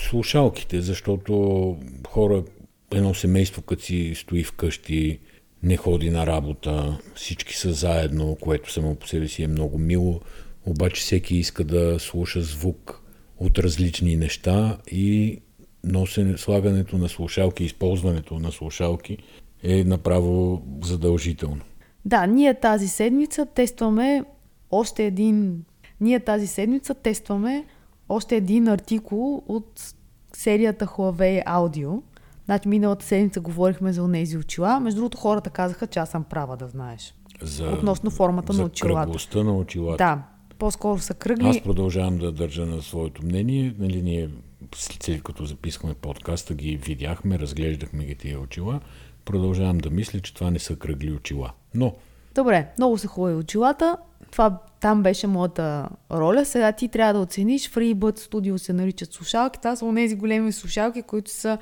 слушалките, 0.00 0.80
защото 0.80 1.76
хора, 2.08 2.44
едно 2.92 3.14
семейство, 3.14 3.62
като 3.62 3.82
си 3.82 4.12
стои 4.16 4.44
вкъщи, 4.44 5.20
не 5.62 5.76
ходи 5.76 6.10
на 6.10 6.26
работа, 6.26 6.98
всички 7.14 7.56
са 7.56 7.72
заедно, 7.72 8.36
което 8.40 8.72
само 8.72 8.94
по 8.94 9.06
себе 9.08 9.28
си 9.28 9.42
е 9.42 9.48
много 9.48 9.78
мило, 9.78 10.20
обаче 10.66 11.02
всеки 11.02 11.36
иска 11.36 11.64
да 11.64 11.98
слуша 11.98 12.42
звук 12.42 13.03
от 13.38 13.58
различни 13.58 14.16
неща 14.16 14.78
и 14.90 15.40
носене, 15.84 16.38
слагането 16.38 16.98
на 16.98 17.08
слушалки, 17.08 17.64
използването 17.64 18.38
на 18.38 18.52
слушалки 18.52 19.18
е 19.62 19.84
направо 19.84 20.62
задължително. 20.82 21.60
Да, 22.04 22.26
ние 22.26 22.54
тази 22.60 22.88
седмица 22.88 23.46
тестваме 23.46 24.24
още 24.70 25.04
един 25.04 25.64
ние 26.00 26.20
тази 26.20 26.46
седмица 26.46 26.94
тестваме 26.94 27.64
още 28.08 28.36
един 28.36 28.68
артикул 28.68 29.42
от 29.48 29.94
серията 30.32 30.86
Huawei 30.86 31.44
Audio. 31.46 32.02
Значи 32.44 32.68
миналата 32.68 33.04
седмица 33.04 33.40
говорихме 33.40 33.92
за 33.92 34.12
тези 34.12 34.38
очила. 34.38 34.80
Между 34.80 35.00
другото 35.00 35.18
хората 35.18 35.50
казаха, 35.50 35.86
че 35.86 35.98
аз 35.98 36.10
съм 36.10 36.24
права 36.24 36.56
да 36.56 36.68
знаеш. 36.68 37.14
За, 37.42 37.64
Относно 37.64 38.10
формата 38.10 38.52
за 38.52 38.60
на 38.60 38.66
очилата. 38.66 39.44
на 39.44 39.56
очилата. 39.56 40.04
Да, 40.04 40.22
по-скоро 40.58 40.98
са 40.98 41.14
кръгли. 41.14 41.48
Аз 41.48 41.60
продължавам 41.60 42.18
да 42.18 42.32
държа 42.32 42.66
на 42.66 42.82
своето 42.82 43.24
мнение. 43.24 43.74
Нали, 43.78 44.02
ние 44.02 44.30
след 44.74 45.22
като 45.22 45.44
записахме 45.44 45.94
подкаста, 45.94 46.54
ги 46.54 46.76
видяхме, 46.76 47.38
разглеждахме 47.38 48.04
ги 48.04 48.14
тия 48.14 48.40
очила. 48.40 48.80
Продължавам 49.24 49.78
да 49.78 49.90
мисля, 49.90 50.20
че 50.20 50.34
това 50.34 50.50
не 50.50 50.58
са 50.58 50.76
кръгли 50.76 51.12
очила. 51.12 51.52
Но... 51.74 51.94
Добре, 52.34 52.68
много 52.78 52.98
са 52.98 53.08
хубави 53.08 53.34
очилата. 53.34 53.96
Това 54.30 54.58
там 54.80 55.02
беше 55.02 55.26
моята 55.26 55.88
роля. 56.12 56.44
Сега 56.44 56.72
ти 56.72 56.88
трябва 56.88 57.12
да 57.12 57.20
оцениш. 57.20 57.70
FreeBud 57.70 58.18
Studio 58.18 58.56
се 58.56 58.72
наричат 58.72 59.12
слушалки. 59.12 59.58
Това 59.58 59.76
са 59.76 59.92
тези 59.94 60.16
големи 60.16 60.52
слушалки, 60.52 61.02
които 61.02 61.30
са 61.30 61.58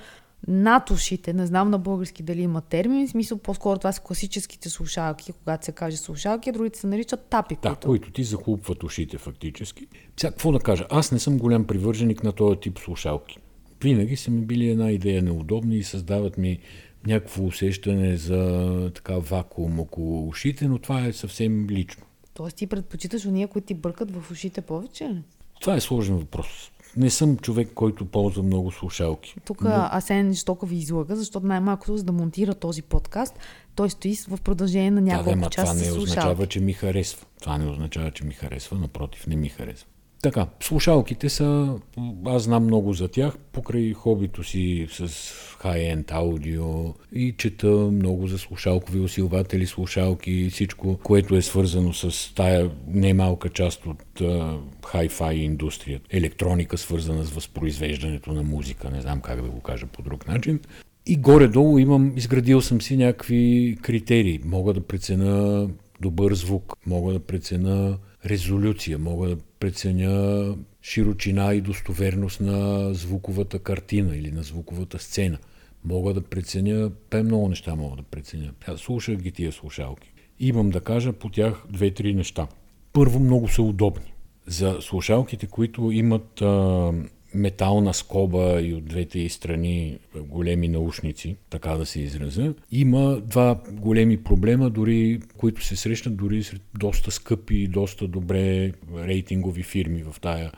над 0.48 0.90
ушите. 0.90 1.33
Не 1.33 1.46
знам 1.46 1.70
на 1.70 1.78
български 1.78 2.22
дали 2.22 2.42
има 2.42 2.61
термин. 2.61 3.07
В 3.07 3.11
смисъл, 3.11 3.38
по-скоро 3.38 3.78
това 3.78 3.92
са 3.92 4.00
класическите 4.00 4.70
слушалки, 4.70 5.33
когато 5.33 5.64
се 5.64 5.72
каже 5.72 5.96
слушалки, 5.96 6.52
другите 6.52 6.78
се 6.78 6.87
наричат 6.87 7.26
тапи. 7.26 7.57
Да, 7.62 7.68
които, 7.68 7.87
които 7.87 8.11
ти 8.11 8.24
захлупват 8.24 8.83
ушите 8.83 9.18
фактически. 9.18 9.87
Сега, 10.20 10.31
какво 10.31 10.52
да 10.52 10.59
кажа? 10.59 10.87
Аз 10.90 11.12
не 11.12 11.18
съм 11.18 11.38
голям 11.38 11.64
привърженик 11.64 12.22
на 12.24 12.33
този 12.33 12.61
тип 12.61 12.78
слушалки. 12.78 13.38
Винаги 13.83 14.16
са 14.16 14.31
ми 14.31 14.40
били 14.40 14.68
една 14.68 14.90
идея 14.90 15.22
неудобни 15.22 15.76
и 15.76 15.83
създават 15.83 16.38
ми 16.38 16.59
някакво 17.07 17.44
усещане 17.44 18.16
за 18.16 18.90
така 18.94 19.18
вакуум 19.18 19.81
около 19.81 20.28
ушите, 20.28 20.68
но 20.68 20.78
това 20.78 21.07
е 21.07 21.12
съвсем 21.12 21.66
лично. 21.70 22.05
Тоест 22.35 22.57
ти 22.57 22.66
предпочиташ 22.66 23.26
уния, 23.26 23.48
които 23.48 23.66
ти 23.66 23.74
бъркат 23.74 24.11
в 24.11 24.31
ушите 24.31 24.61
повече 24.61 25.05
ли? 25.05 25.22
Това 25.61 25.74
е 25.74 25.81
сложен 25.81 26.16
въпрос 26.16 26.72
не 26.96 27.11
съм 27.11 27.37
човек, 27.37 27.70
който 27.74 28.05
ползва 28.05 28.42
много 28.42 28.70
слушалки. 28.70 29.35
Тук 29.44 29.61
но... 29.61 29.70
Асен 29.70 30.35
Штока 30.35 30.66
ви 30.66 30.76
излага, 30.76 31.16
защото 31.16 31.46
най-малкото 31.46 31.96
за 31.96 32.05
да 32.05 32.12
монтира 32.12 32.55
този 32.55 32.83
подкаст, 32.83 33.38
той 33.74 33.90
стои 33.90 34.16
в 34.28 34.40
продължение 34.44 34.90
на 34.90 35.00
няколко 35.00 35.40
да, 35.40 35.50
часа 35.50 35.72
Това 35.72 35.85
не 35.85 35.98
означава, 35.98 36.46
че 36.46 36.61
ми 36.61 36.72
харесва. 36.72 37.26
Това 37.40 37.59
не 37.59 37.70
означава, 37.70 38.11
че 38.11 38.24
ми 38.24 38.35
харесва, 38.35 38.78
напротив, 38.78 39.26
не 39.26 39.37
ми 39.37 39.48
харесва. 39.48 39.87
Така, 40.23 40.47
слушалките 40.61 41.29
са, 41.29 41.79
аз 42.27 42.43
знам 42.43 42.65
много 42.65 42.93
за 42.93 43.09
тях, 43.09 43.39
покрай 43.53 43.93
хобито 43.93 44.45
си 44.45 44.87
с 44.91 45.09
high-end 45.63 46.13
аудио 46.13 46.95
и 47.13 47.35
чета 47.39 47.67
много 47.71 48.27
за 48.27 48.39
слушалкови 48.39 49.01
усилватели, 49.01 49.67
слушалки, 49.67 50.51
всичко, 50.51 50.99
което 51.03 51.37
е 51.37 51.43
свързано 51.43 51.93
с 51.93 52.35
тая 52.35 52.71
немалка 52.89 53.49
част 53.49 53.87
от 53.87 54.21
hi-fi 54.83 55.33
индустрията. 55.33 56.07
Електроника, 56.11 56.79
свързана 56.79 57.25
с 57.25 57.31
възпроизвеждането 57.31 58.33
на 58.33 58.43
музика, 58.43 58.91
не 58.91 59.01
знам 59.01 59.21
как 59.21 59.43
да 59.43 59.49
го 59.49 59.61
кажа 59.61 59.87
по 59.87 60.03
друг 60.03 60.29
начин. 60.29 60.61
И 61.07 61.17
горе-долу 61.17 61.79
имам, 61.79 62.13
изградил 62.17 62.61
съм 62.61 62.83
си 62.83 62.97
някакви 62.97 63.77
критерии. 63.83 64.41
Мога 64.45 64.73
да 64.73 64.81
прецена 64.81 65.69
добър 66.01 66.35
звук, 66.35 66.73
мога 66.87 67.13
да 67.13 67.21
прецена 67.21 67.99
резолюция, 68.27 68.99
мога 68.99 69.29
да 69.29 69.37
преценя 69.62 70.55
широчина 70.83 71.55
и 71.55 71.61
достоверност 71.61 72.40
на 72.40 72.94
звуковата 72.94 73.59
картина 73.59 74.16
или 74.16 74.31
на 74.31 74.42
звуковата 74.42 74.98
сцена. 74.98 75.38
Мога 75.85 76.14
да 76.14 76.22
преценя, 76.22 76.90
пе 77.11 77.22
много 77.22 77.48
неща 77.48 77.75
мога 77.75 77.96
да 77.96 78.03
преценя. 78.03 78.51
Аз 78.66 78.81
слушах 78.81 79.16
ги 79.16 79.33
тия 79.33 79.53
слушалки. 79.53 80.12
Имам 80.40 80.70
да 80.70 80.81
кажа 80.81 81.12
по 81.12 81.29
тях 81.29 81.64
две-три 81.70 82.14
неща. 82.14 82.46
Първо, 82.92 83.20
много 83.20 83.48
са 83.48 83.62
удобни. 83.62 84.12
За 84.46 84.79
слушалките, 84.81 85.46
които 85.46 85.90
имат 85.90 86.42
а, 86.42 86.92
метална 87.35 87.95
скоба 87.95 88.61
и 88.62 88.75
от 88.75 88.85
двете 88.85 89.29
страни 89.29 89.99
големи 90.16 90.68
наушници, 90.68 91.37
така 91.51 91.71
да 91.71 91.87
се 91.87 92.01
изразя. 92.01 92.55
Има 92.73 93.21
два 93.21 93.61
големи 93.71 94.23
проблема, 94.23 94.71
дори, 94.71 95.21
които 95.37 95.64
се 95.64 95.77
срещат 95.77 96.16
дори 96.16 96.42
сред 96.42 96.62
доста 96.79 97.11
скъпи 97.11 97.55
и 97.55 97.68
доста 97.68 98.09
добре 98.09 98.73
рейтингови 98.97 99.62
фирми 99.62 100.03
в 100.03 100.21
тая 100.21 100.53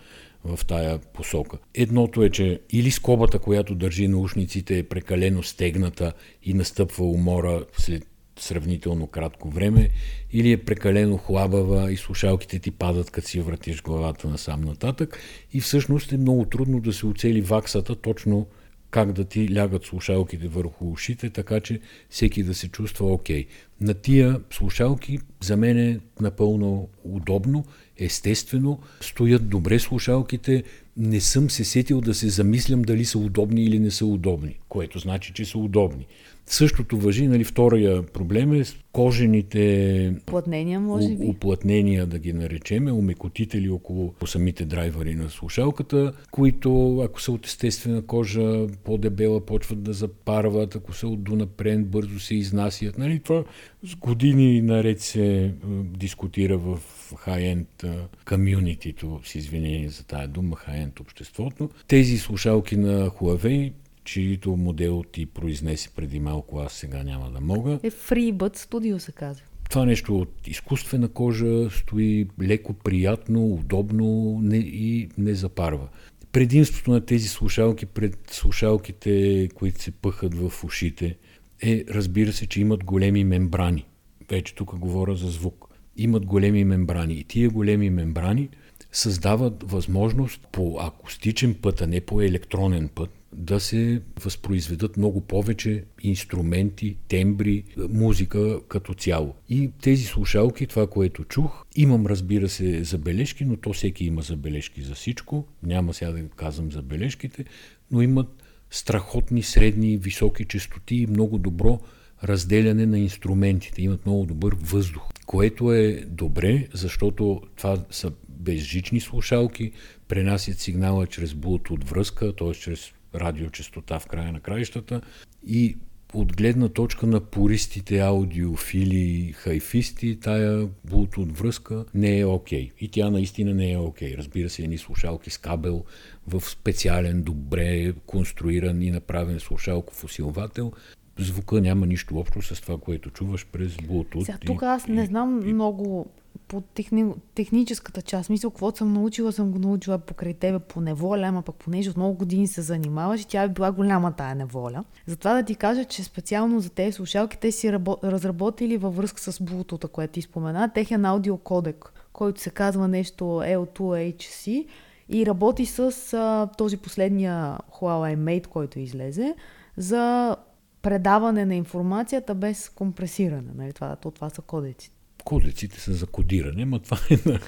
в 0.45 0.67
тая 0.67 0.99
посока. 0.99 1.59
Едното 1.75 2.23
е, 2.23 2.31
че 2.31 2.61
или 2.73 2.91
скобата, 2.91 3.39
която 3.39 3.75
държи 3.75 4.09
наушниците 4.09 4.79
е 4.79 4.83
прекалено 4.83 5.43
стегната 5.43 6.13
и 6.43 6.55
настъпва 6.55 7.05
умора 7.05 7.61
след 7.79 8.07
сравнително 8.39 9.07
кратко 9.07 9.51
време, 9.51 9.91
или 10.33 10.53
е 10.53 10.65
прекалено 10.65 11.19
хлабава 11.19 11.93
и 11.93 11.97
слушалките 11.97 12.59
ти 12.59 12.71
падат, 12.71 13.11
като 13.11 13.29
си 13.29 13.41
вратиш 13.41 13.83
главата 13.83 14.29
насам 14.29 14.61
нататък 14.61 15.19
и 15.53 15.61
всъщност 15.61 16.13
е 16.13 16.17
много 16.17 16.45
трудно 16.45 16.81
да 16.81 16.93
се 16.93 17.07
оцели 17.07 17.41
ваксата 17.41 17.97
точно 17.97 18.47
как 18.95 19.13
да 19.13 19.25
ти 19.25 19.57
лягат 19.57 19.85
слушалките 19.85 20.49
върху 20.49 20.91
ушите, 20.91 21.31
така 21.31 21.61
че 21.61 21.81
всеки 22.11 22.43
да 22.43 22.55
се 22.55 22.69
чувства 22.69 23.13
окей. 23.13 23.45
Okay. 23.45 23.49
На 23.81 23.95
тия 23.95 24.41
слушалки 24.51 25.19
За 25.41 25.57
мен 25.57 25.79
е 25.79 26.01
напълно 26.21 26.89
удобно, 27.05 27.65
естествено, 27.99 28.79
стоят 29.01 29.49
добре 29.49 29.79
слушалките, 29.79 30.63
не 30.97 31.21
съм 31.21 31.51
се 31.51 31.65
сетил 31.65 32.01
да 32.01 32.15
се 32.15 32.29
замислям 32.29 32.83
дали 32.83 33.05
са 33.05 33.19
удобни 33.19 33.65
или 33.65 33.79
не 33.79 33.91
са 33.91 34.07
удобни, 34.07 34.59
което 34.69 34.99
значи, 34.99 35.33
че 35.33 35.45
са 35.45 35.59
удобни. 35.59 36.07
Същото 36.47 36.99
въжи, 36.99 37.27
нали, 37.27 37.45
втория 37.45 38.03
проблем 38.03 38.53
е 38.53 38.63
кожените 38.93 40.15
уплътнения, 40.23 40.81
може 40.81 41.09
би. 41.09 41.25
уплътнения, 41.27 42.07
да 42.07 42.19
ги 42.19 42.33
наречеме, 42.33 42.93
умекотители 42.93 43.71
около 43.71 44.15
самите 44.27 44.65
драйвери 44.65 45.15
на 45.15 45.31
слушалката, 45.31 46.13
които, 46.31 47.01
ако 47.01 47.23
са 47.23 47.33
от 47.33 47.47
естествена 47.47 48.03
кожа, 48.03 48.67
по-дебела, 48.85 49.47
почват 49.47 49.83
да 49.83 49.93
запарват, 49.93 50.77
ако 50.77 50.93
са 50.93 51.09
от 51.09 51.23
донапрен, 51.23 51.85
бързо 51.85 52.21
се 52.21 52.35
изнасят. 52.35 52.99
Нали, 52.99 53.21
това 53.21 53.45
с 53.83 53.97
години 53.97 54.63
наред 54.63 55.01
се 55.01 55.55
дискутира 55.83 56.59
в 56.59 56.79
хай-енд 57.17 57.85
комюнитито, 58.29 59.21
с 59.25 59.35
извинение 59.35 59.89
за 59.89 60.05
тая 60.05 60.29
дума, 60.29 60.57
хай-енд 60.85 61.01
обществото. 61.01 61.71
Тези 61.89 62.19
слушалки 62.19 62.77
на 62.77 63.11
Huawei 63.11 63.73
чието 64.05 64.57
модел 64.57 65.05
ти 65.13 65.27
произнеси 65.27 65.91
преди 65.97 66.21
малко, 66.21 66.59
аз 66.59 66.73
сега 66.73 67.03
няма 67.03 67.31
да 67.31 67.41
мога. 67.41 67.79
Е 67.83 67.91
FreeBud 67.91 68.57
Studio 68.57 68.99
се 68.99 69.13
казва. 69.13 69.45
Това 69.71 69.85
нещо 69.85 70.19
от 70.19 70.49
изкуствена 70.49 71.09
кожа 71.09 71.71
стои 71.71 72.27
леко, 72.43 72.73
приятно, 72.73 73.47
удобно 73.47 74.39
не, 74.43 74.57
и 74.57 75.09
не 75.19 75.35
запарва. 75.35 75.89
Предимството 76.33 76.91
на 76.91 77.01
тези 77.01 77.29
слушалки 77.29 77.87
пред 77.87 78.19
слушалките, 78.31 79.49
които 79.55 79.83
се 79.83 79.91
пъхат 79.91 80.35
в 80.35 80.65
ушите, 80.65 81.17
е, 81.63 81.85
разбира 81.91 82.33
се, 82.33 82.47
че 82.47 82.61
имат 82.61 82.85
големи 82.85 83.25
мембрани. 83.25 83.87
Вече 84.31 84.55
тук 84.55 84.79
говоря 84.79 85.17
за 85.17 85.31
звук. 85.31 85.69
Имат 85.97 86.27
големи 86.27 86.65
мембрани. 86.65 87.15
И 87.15 87.25
тия 87.25 87.51
големи 87.51 87.91
мембрани 87.91 88.49
създават 88.95 89.71
възможност 89.71 90.49
по 90.53 90.79
акустичен 90.81 91.55
път, 91.55 91.81
а 91.81 91.87
не 91.87 92.01
по 92.01 92.21
електронен 92.21 92.89
път, 92.89 93.11
да 93.33 93.61
се 93.61 94.03
възпроизведат 94.25 94.97
много 94.97 95.21
повече 95.21 95.85
инструменти, 96.03 96.97
тембри, 97.09 97.65
музика 97.91 98.61
като 98.69 98.95
цяло. 98.95 99.35
И 99.49 99.71
тези 99.83 100.05
слушалки, 100.05 100.67
това, 100.67 100.87
което 100.87 101.25
чух, 101.25 101.65
имам, 101.77 102.07
разбира 102.07 102.49
се, 102.49 102.85
забележки, 102.85 103.45
но 103.45 103.57
то 103.57 103.73
всеки 103.73 104.05
има 104.05 104.23
забележки 104.23 104.83
за 104.83 104.95
всичко. 104.95 105.47
Няма 105.63 105.95
сега 105.95 106.11
да 106.11 106.29
казвам 106.29 106.73
забележките, 106.73 107.45
но 107.91 108.03
имат 108.03 108.43
страхотни 108.71 109.43
средни 109.43 109.97
високи 109.97 110.45
частоти 110.45 110.97
и 110.97 111.07
много 111.07 111.39
добро 111.39 111.81
разделяне 112.25 112.87
на 112.87 112.99
инструментите. 112.99 113.83
Имат 113.83 114.07
много 114.07 114.27
добър 114.27 114.57
въздух, 114.61 115.03
което 115.27 115.73
е 115.73 116.05
добре, 116.09 116.69
защото 116.73 117.43
това 117.57 117.85
са 117.91 118.13
безжични 118.29 119.01
слушалки, 119.01 119.73
пренасят 120.09 120.59
сигнала 120.59 121.07
чрез 121.07 121.33
Bluetooth 121.33 121.85
връзка, 121.85 122.37
т.е. 122.37 122.53
чрез 122.53 122.93
радиочастота 123.15 123.99
в 123.99 124.07
края 124.07 124.33
на 124.33 124.41
краищата 124.41 125.01
и 125.47 125.77
от 126.15 126.37
гледна 126.37 126.69
точка 126.69 127.07
на 127.07 127.21
пористите 127.21 127.99
аудиофили, 127.99 129.33
хайфисти, 129.33 130.21
тая 130.21 130.69
Bluetooth 130.89 131.33
връзка 131.33 131.85
не 131.95 132.19
е 132.19 132.25
окей. 132.25 132.69
Okay. 132.69 132.73
И 132.81 132.89
тя 132.89 133.11
наистина 133.11 133.55
не 133.55 133.73
е 133.73 133.79
окей. 133.79 134.13
Okay. 134.13 134.19
Разбира 134.19 134.51
се, 134.51 134.63
едни 134.63 134.79
слушалки 134.79 135.31
с 135.31 135.39
кабел 135.39 135.85
в 136.27 136.41
специален, 136.41 137.23
добре 137.23 137.93
конструиран 138.07 138.83
и 138.83 138.91
направен 138.91 139.41
слушалков 139.41 140.05
усилвател 140.05 140.73
звука 141.19 141.61
няма 141.61 141.87
нищо 141.87 142.19
общо 142.19 142.43
с 142.43 142.61
това, 142.61 142.79
което 142.79 143.11
чуваш 143.11 143.47
през 143.47 143.73
Bluetooth. 143.73 144.25
Сега, 144.25 144.39
тук 144.47 144.63
аз 144.63 144.89
не 144.89 145.07
знам 145.07 145.49
и, 145.49 145.53
много 145.53 146.07
по 146.49 146.61
техни, 146.61 147.13
техническата 147.35 148.03
част. 148.03 148.31
Мисля, 148.31 148.51
каквото 148.51 148.79
съм 148.79 148.93
научила, 148.93 149.33
съм 149.33 149.51
го 149.51 149.59
научила 149.59 149.99
покрай 149.99 150.35
тебе 150.35 150.59
по 150.59 150.81
неволя, 150.81 151.27
ама 151.27 151.43
пък 151.43 151.57
понеже 151.57 151.91
от 151.91 151.97
много 151.97 152.15
години 152.15 152.47
се 152.47 152.63
занимаваш 152.63 153.21
и 153.21 153.27
тя 153.27 153.43
е 153.43 153.49
била 153.49 153.73
голяма 153.73 154.13
тая 154.13 154.35
неволя. 154.35 154.85
Затова 155.07 155.35
да 155.35 155.43
ти 155.43 155.55
кажа, 155.55 155.85
че 155.85 156.05
специално 156.05 156.61
за 156.61 156.71
тези 156.71 156.93
слушалки 156.93 157.39
те 157.39 157.53
си 157.53 157.73
рабо, 157.73 157.97
разработили 158.05 158.77
във 158.77 158.97
връзка 158.97 159.21
с 159.21 159.33
Bluetooth, 159.33 159.89
което 159.89 160.13
ти 160.13 160.23
спомена, 160.23 160.73
техен 160.75 161.05
аудиокодек, 161.05 161.93
който 162.13 162.41
се 162.41 162.51
казва 162.51 162.89
нещо 162.89 163.25
L2HC 163.25 164.67
и 165.09 165.27
работи 165.27 165.67
с 165.67 165.81
а, 166.13 166.49
този 166.59 166.77
последния 166.77 167.59
Huawei 167.73 168.17
Mate, 168.17 168.47
който 168.47 168.79
излезе, 168.79 169.35
за 169.77 170.37
предаване 170.85 171.45
на 171.45 171.55
информацията 171.55 172.35
без 172.35 172.69
компресиране. 172.69 173.51
Нали? 173.57 173.73
Това, 173.73 173.97
то, 173.97 174.11
това 174.11 174.31
са 174.31 174.43
кодеци. 174.43 174.91
Кодеците 175.25 175.81
са 175.81 175.93
за 175.93 176.07
кодиране, 176.07 176.65
но 176.65 176.79
това 176.79 176.99
е 177.11 177.15
една, 177.15 177.41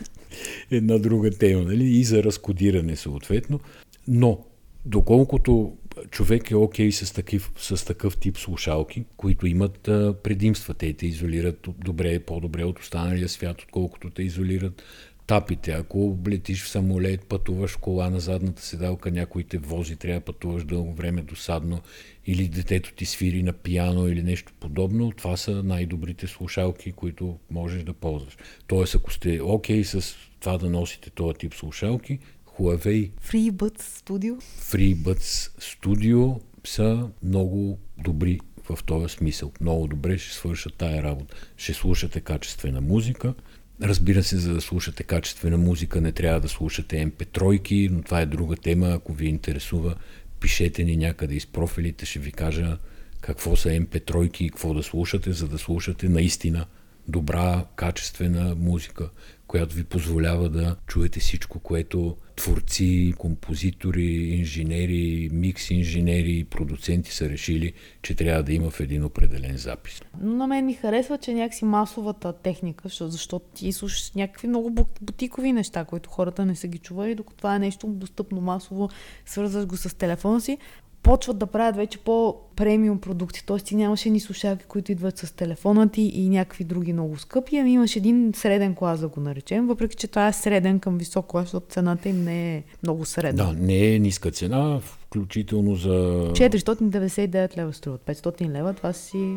една 0.71 0.99
друга 0.99 1.31
тема. 1.31 1.63
Нали? 1.63 1.85
И 1.85 2.05
за 2.05 2.23
разкодиране 2.23 2.97
съответно. 2.97 3.61
Но, 4.09 4.45
доколкото 4.85 5.77
човек 6.11 6.51
е 6.51 6.57
окей 6.57 6.89
okay 6.89 7.05
с, 7.05 7.13
такив, 7.13 7.53
с 7.57 7.87
такъв 7.87 8.17
тип 8.17 8.39
слушалки, 8.39 9.05
които 9.17 9.47
имат 9.47 9.89
а, 9.89 10.15
предимства. 10.23 10.75
Те 10.75 10.93
те 10.93 11.07
изолират 11.07 11.69
добре, 11.79 12.19
по-добре 12.19 12.65
от 12.65 12.79
останалия 12.79 13.29
свят, 13.29 13.63
отколкото 13.63 14.11
те 14.11 14.23
изолират 14.23 14.83
тапите. 15.27 15.71
Ако 15.71 16.19
летиш 16.29 16.65
в 16.65 16.69
самолет, 16.69 17.27
пътуваш 17.27 17.71
в 17.71 17.79
кола 17.79 18.11
на 18.11 18.21
задната 18.21 18.63
седалка, 18.63 19.11
някой 19.11 19.45
те 19.45 19.59
вози, 19.59 19.97
трябва 19.97 20.21
да 20.21 20.25
пътуваш 20.25 20.65
дълго 20.65 20.95
време 20.95 21.23
досадно 21.23 21.81
или 22.27 22.49
детето 22.49 22.93
ти 22.93 23.07
свири 23.07 23.43
на 23.43 23.53
пияно 23.53 24.09
или 24.09 24.23
нещо 24.23 24.53
подобно, 24.61 25.13
това 25.13 25.37
са 25.37 25.63
най-добрите 25.63 26.27
слушалки, 26.27 26.93
които 26.93 27.39
можеш 27.51 27.83
да 27.83 27.93
ползваш. 27.93 28.37
Тоест, 28.67 28.95
ако 28.95 29.13
сте 29.13 29.41
окей 29.43 29.83
okay 29.83 30.01
с 30.01 30.17
това 30.41 30.59
да 30.59 30.71
носите 30.71 31.11
този 31.11 31.39
тип 31.39 31.55
слушалки, 31.55 32.19
Huawei 32.59 33.11
FreeBuds 33.11 33.83
Studio 33.83 34.41
FreeBuds 34.41 35.51
Studio 35.61 36.41
са 36.65 37.09
много 37.23 37.79
добри 37.99 38.41
в 38.71 38.85
този 38.85 39.15
смисъл. 39.15 39.53
Много 39.61 39.87
добре 39.87 40.19
ще 40.19 40.35
свършат 40.35 40.75
тая 40.75 41.03
работа. 41.03 41.35
Ще 41.57 41.75
слушате 41.75 42.21
качествена 42.21 42.81
музика, 42.81 43.35
Разбира 43.83 44.23
се, 44.23 44.39
за 44.39 44.55
да 44.55 44.61
слушате 44.61 45.03
качествена 45.03 45.59
музика, 45.59 46.01
не 46.01 46.13
трябва 46.13 46.41
да 46.41 46.49
слушате 46.49 47.07
MP3, 47.07 47.91
но 47.91 48.03
това 48.03 48.21
е 48.21 48.27
друга 48.27 48.57
тема. 48.57 48.89
Ако 48.89 49.13
ви 49.13 49.27
интересува, 49.27 49.95
пишете 50.41 50.85
ни 50.85 50.97
някъде 50.97 51.35
из 51.35 51.47
профилите, 51.47 52.07
ще 52.07 52.19
ви 52.19 52.33
кажа 52.33 52.79
какво 53.21 53.57
са 53.57 53.69
MP3 53.69 54.41
и 54.41 54.51
какво 54.51 54.75
да 54.75 54.83
слушате, 54.83 55.33
за 55.33 55.49
да 55.49 55.59
слушате 55.59 56.09
наистина 56.09 56.67
добра, 57.09 57.65
качествена 57.77 58.55
музика, 58.55 59.11
която 59.57 59.75
ви 59.75 59.85
позволява 59.85 60.49
да 60.49 60.77
чуете 60.87 61.21
всичко, 61.21 61.59
което 61.59 62.17
творци, 62.37 63.15
композитори, 63.19 64.15
инженери, 64.15 65.31
микс 65.33 65.71
инженери, 65.71 66.45
продуценти 66.45 67.13
са 67.13 67.29
решили, 67.29 67.73
че 68.03 68.15
трябва 68.15 68.43
да 68.43 68.53
има 68.53 68.71
в 68.71 68.81
един 68.81 69.05
определен 69.05 69.57
запис. 69.57 70.03
Но 70.21 70.37
на 70.37 70.47
мен 70.47 70.67
ми 70.67 70.75
харесва, 70.75 71.19
че 71.19 71.35
някакси 71.35 71.65
масовата 71.65 72.33
техника, 72.33 72.89
защото 72.89 73.47
ти 73.55 73.73
слушаш 73.73 74.13
някакви 74.15 74.49
много 74.49 74.71
бутикови 75.01 75.53
неща, 75.53 75.85
които 75.85 76.11
хората 76.11 76.47
не 76.47 76.57
са 76.57 76.69
ги 76.69 76.79
чували, 76.79 77.15
докато 77.15 77.37
това 77.37 77.57
е 77.57 77.59
нещо 77.59 77.87
достъпно 77.87 78.41
масово, 78.41 78.89
свързваш 79.27 79.67
го 79.67 79.77
с 79.77 79.97
телефона 79.97 80.41
си 80.41 80.59
почват 81.07 81.39
да 81.39 81.47
правят 81.47 81.77
вече 81.77 81.99
по-премиум 81.99 83.01
продукти. 83.01 83.47
Тоест 83.47 83.67
ти 83.67 83.77
нямаше 83.77 84.11
ни 84.11 84.21
слушалки, 84.21 84.65
които 84.65 84.93
идват 84.93 85.19
с 85.19 85.33
телефона 85.33 85.89
ти 85.89 86.03
и 86.03 86.29
някакви 86.29 86.65
други 86.65 86.93
много 86.93 87.17
скъпи, 87.17 87.57
ами 87.57 87.73
имаш 87.73 87.97
един 87.97 88.33
среден 88.37 88.75
клас, 88.75 89.01
да 89.01 89.09
го 89.09 89.21
наречем, 89.21 89.67
въпреки 89.67 89.97
че 89.97 90.09
това 90.09 90.29
е 90.29 90.33
среден 90.33 90.81
към 90.81 90.99
висок 90.99 91.27
клас, 91.27 91.45
защото 91.45 91.67
цената 91.69 92.09
им 92.09 92.25
не 92.25 92.57
е 92.57 92.63
много 92.83 93.05
средна. 93.05 93.45
Да, 93.45 93.53
не 93.53 93.95
е 93.95 93.99
ниска 93.99 94.31
цена, 94.31 94.81
включително 94.81 95.75
за... 95.75 95.89
499 96.33 97.57
лева 97.57 97.73
струват. 97.73 98.01
500 98.07 98.49
лева, 98.49 98.75
това 98.75 98.93
си... 98.93 99.37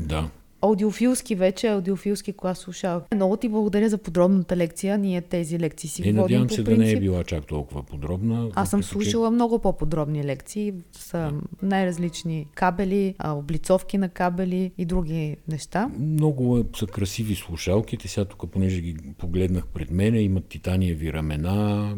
Да 0.00 0.28
аудиофилски 0.60 1.34
вече, 1.34 1.68
аудиофилски 1.68 2.32
клас 2.32 2.58
слушал. 2.58 3.02
Много 3.14 3.36
ти 3.36 3.48
благодаря 3.48 3.88
за 3.88 3.98
подробната 3.98 4.56
лекция. 4.56 4.98
Ние 4.98 5.20
тези 5.20 5.60
лекции 5.60 5.88
си 5.88 6.02
е, 6.02 6.04
водим 6.04 6.16
надявам 6.16 6.50
се 6.50 6.62
да 6.62 6.76
не 6.76 6.90
е 6.90 7.00
била 7.00 7.24
чак 7.24 7.46
толкова 7.46 7.82
подробна. 7.82 8.50
Аз 8.54 8.70
съм 8.70 8.82
слушала 8.82 9.28
че... 9.28 9.34
много 9.34 9.58
по-подробни 9.58 10.24
лекции. 10.24 10.72
Са 10.92 11.18
да. 11.18 11.66
най-различни 11.66 12.46
кабели, 12.54 13.14
облицовки 13.24 13.98
на 13.98 14.08
кабели 14.08 14.72
и 14.78 14.84
други 14.84 15.36
неща. 15.48 15.90
Много 15.98 16.64
са 16.76 16.86
красиви 16.86 17.34
слушалките. 17.34 18.08
Сега 18.08 18.24
тук, 18.24 18.50
понеже 18.50 18.80
ги 18.80 18.96
погледнах 19.18 19.66
пред 19.66 19.90
мене, 19.90 20.20
имат 20.20 20.46
титаниеви 20.46 21.12
ramена, 21.12 21.96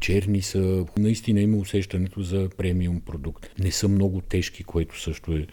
черни 0.00 0.42
са. 0.42 0.84
Наистина 0.98 1.40
има 1.40 1.56
усещането 1.56 2.22
за 2.22 2.48
премиум 2.56 3.00
продукт. 3.00 3.46
Не 3.58 3.70
са 3.70 3.88
много 3.88 4.20
тежки, 4.20 4.64
което 4.64 5.00
също 5.00 5.32
е 5.32 5.46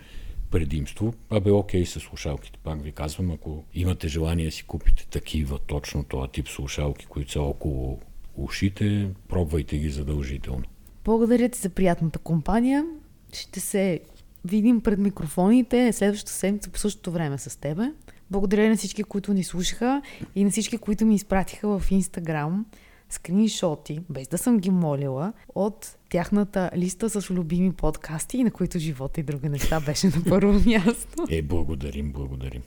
предимство. 0.53 1.13
Абе, 1.29 1.51
окей 1.51 1.85
с 1.85 1.99
слушалките, 1.99 2.59
пак 2.63 2.83
ви 2.83 2.91
казвам, 2.91 3.31
ако 3.31 3.63
имате 3.73 4.07
желание 4.07 4.51
си 4.51 4.63
купите 4.63 5.07
такива, 5.07 5.59
точно 5.59 6.03
този 6.03 6.31
тип 6.31 6.47
слушалки, 6.47 7.05
които 7.05 7.31
са 7.31 7.41
около 7.41 7.99
ушите, 8.35 9.09
пробвайте 9.27 9.77
ги 9.77 9.89
задължително. 9.89 10.63
Благодаря 11.05 11.49
ти 11.49 11.59
за 11.59 11.69
приятната 11.69 12.19
компания. 12.19 12.85
Ще 13.33 13.59
се 13.59 13.99
видим 14.45 14.81
пред 14.81 14.99
микрофоните 14.99 15.93
следващата 15.93 16.31
седмица 16.31 16.69
по 16.69 16.79
същото 16.79 17.11
време 17.11 17.37
с 17.37 17.59
тебе. 17.59 17.83
Благодаря 18.31 18.69
на 18.69 18.77
всички, 18.77 19.03
които 19.03 19.33
ни 19.33 19.43
слушаха 19.43 20.01
и 20.35 20.43
на 20.43 20.51
всички, 20.51 20.77
които 20.77 21.05
ми 21.05 21.15
изпратиха 21.15 21.79
в 21.79 21.91
Инстаграм 21.91 22.65
скриншоти, 23.13 23.99
без 24.09 24.27
да 24.27 24.37
съм 24.37 24.57
ги 24.57 24.69
молила, 24.69 25.33
от 25.55 25.97
тяхната 26.09 26.71
листа 26.75 27.09
с 27.09 27.31
любими 27.31 27.73
подкасти, 27.73 28.43
на 28.43 28.51
които 28.51 28.79
живота 28.79 29.19
и 29.19 29.23
други 29.23 29.49
неща 29.49 29.79
беше 29.79 30.07
на 30.07 30.23
първо 30.29 30.53
място. 30.65 31.23
Е, 31.29 31.41
благодарим, 31.41 32.11
благодарим. 32.11 32.61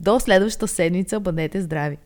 До 0.00 0.20
следващата 0.20 0.68
седмица 0.68 1.20
бъдете 1.20 1.62
здрави! 1.62 1.98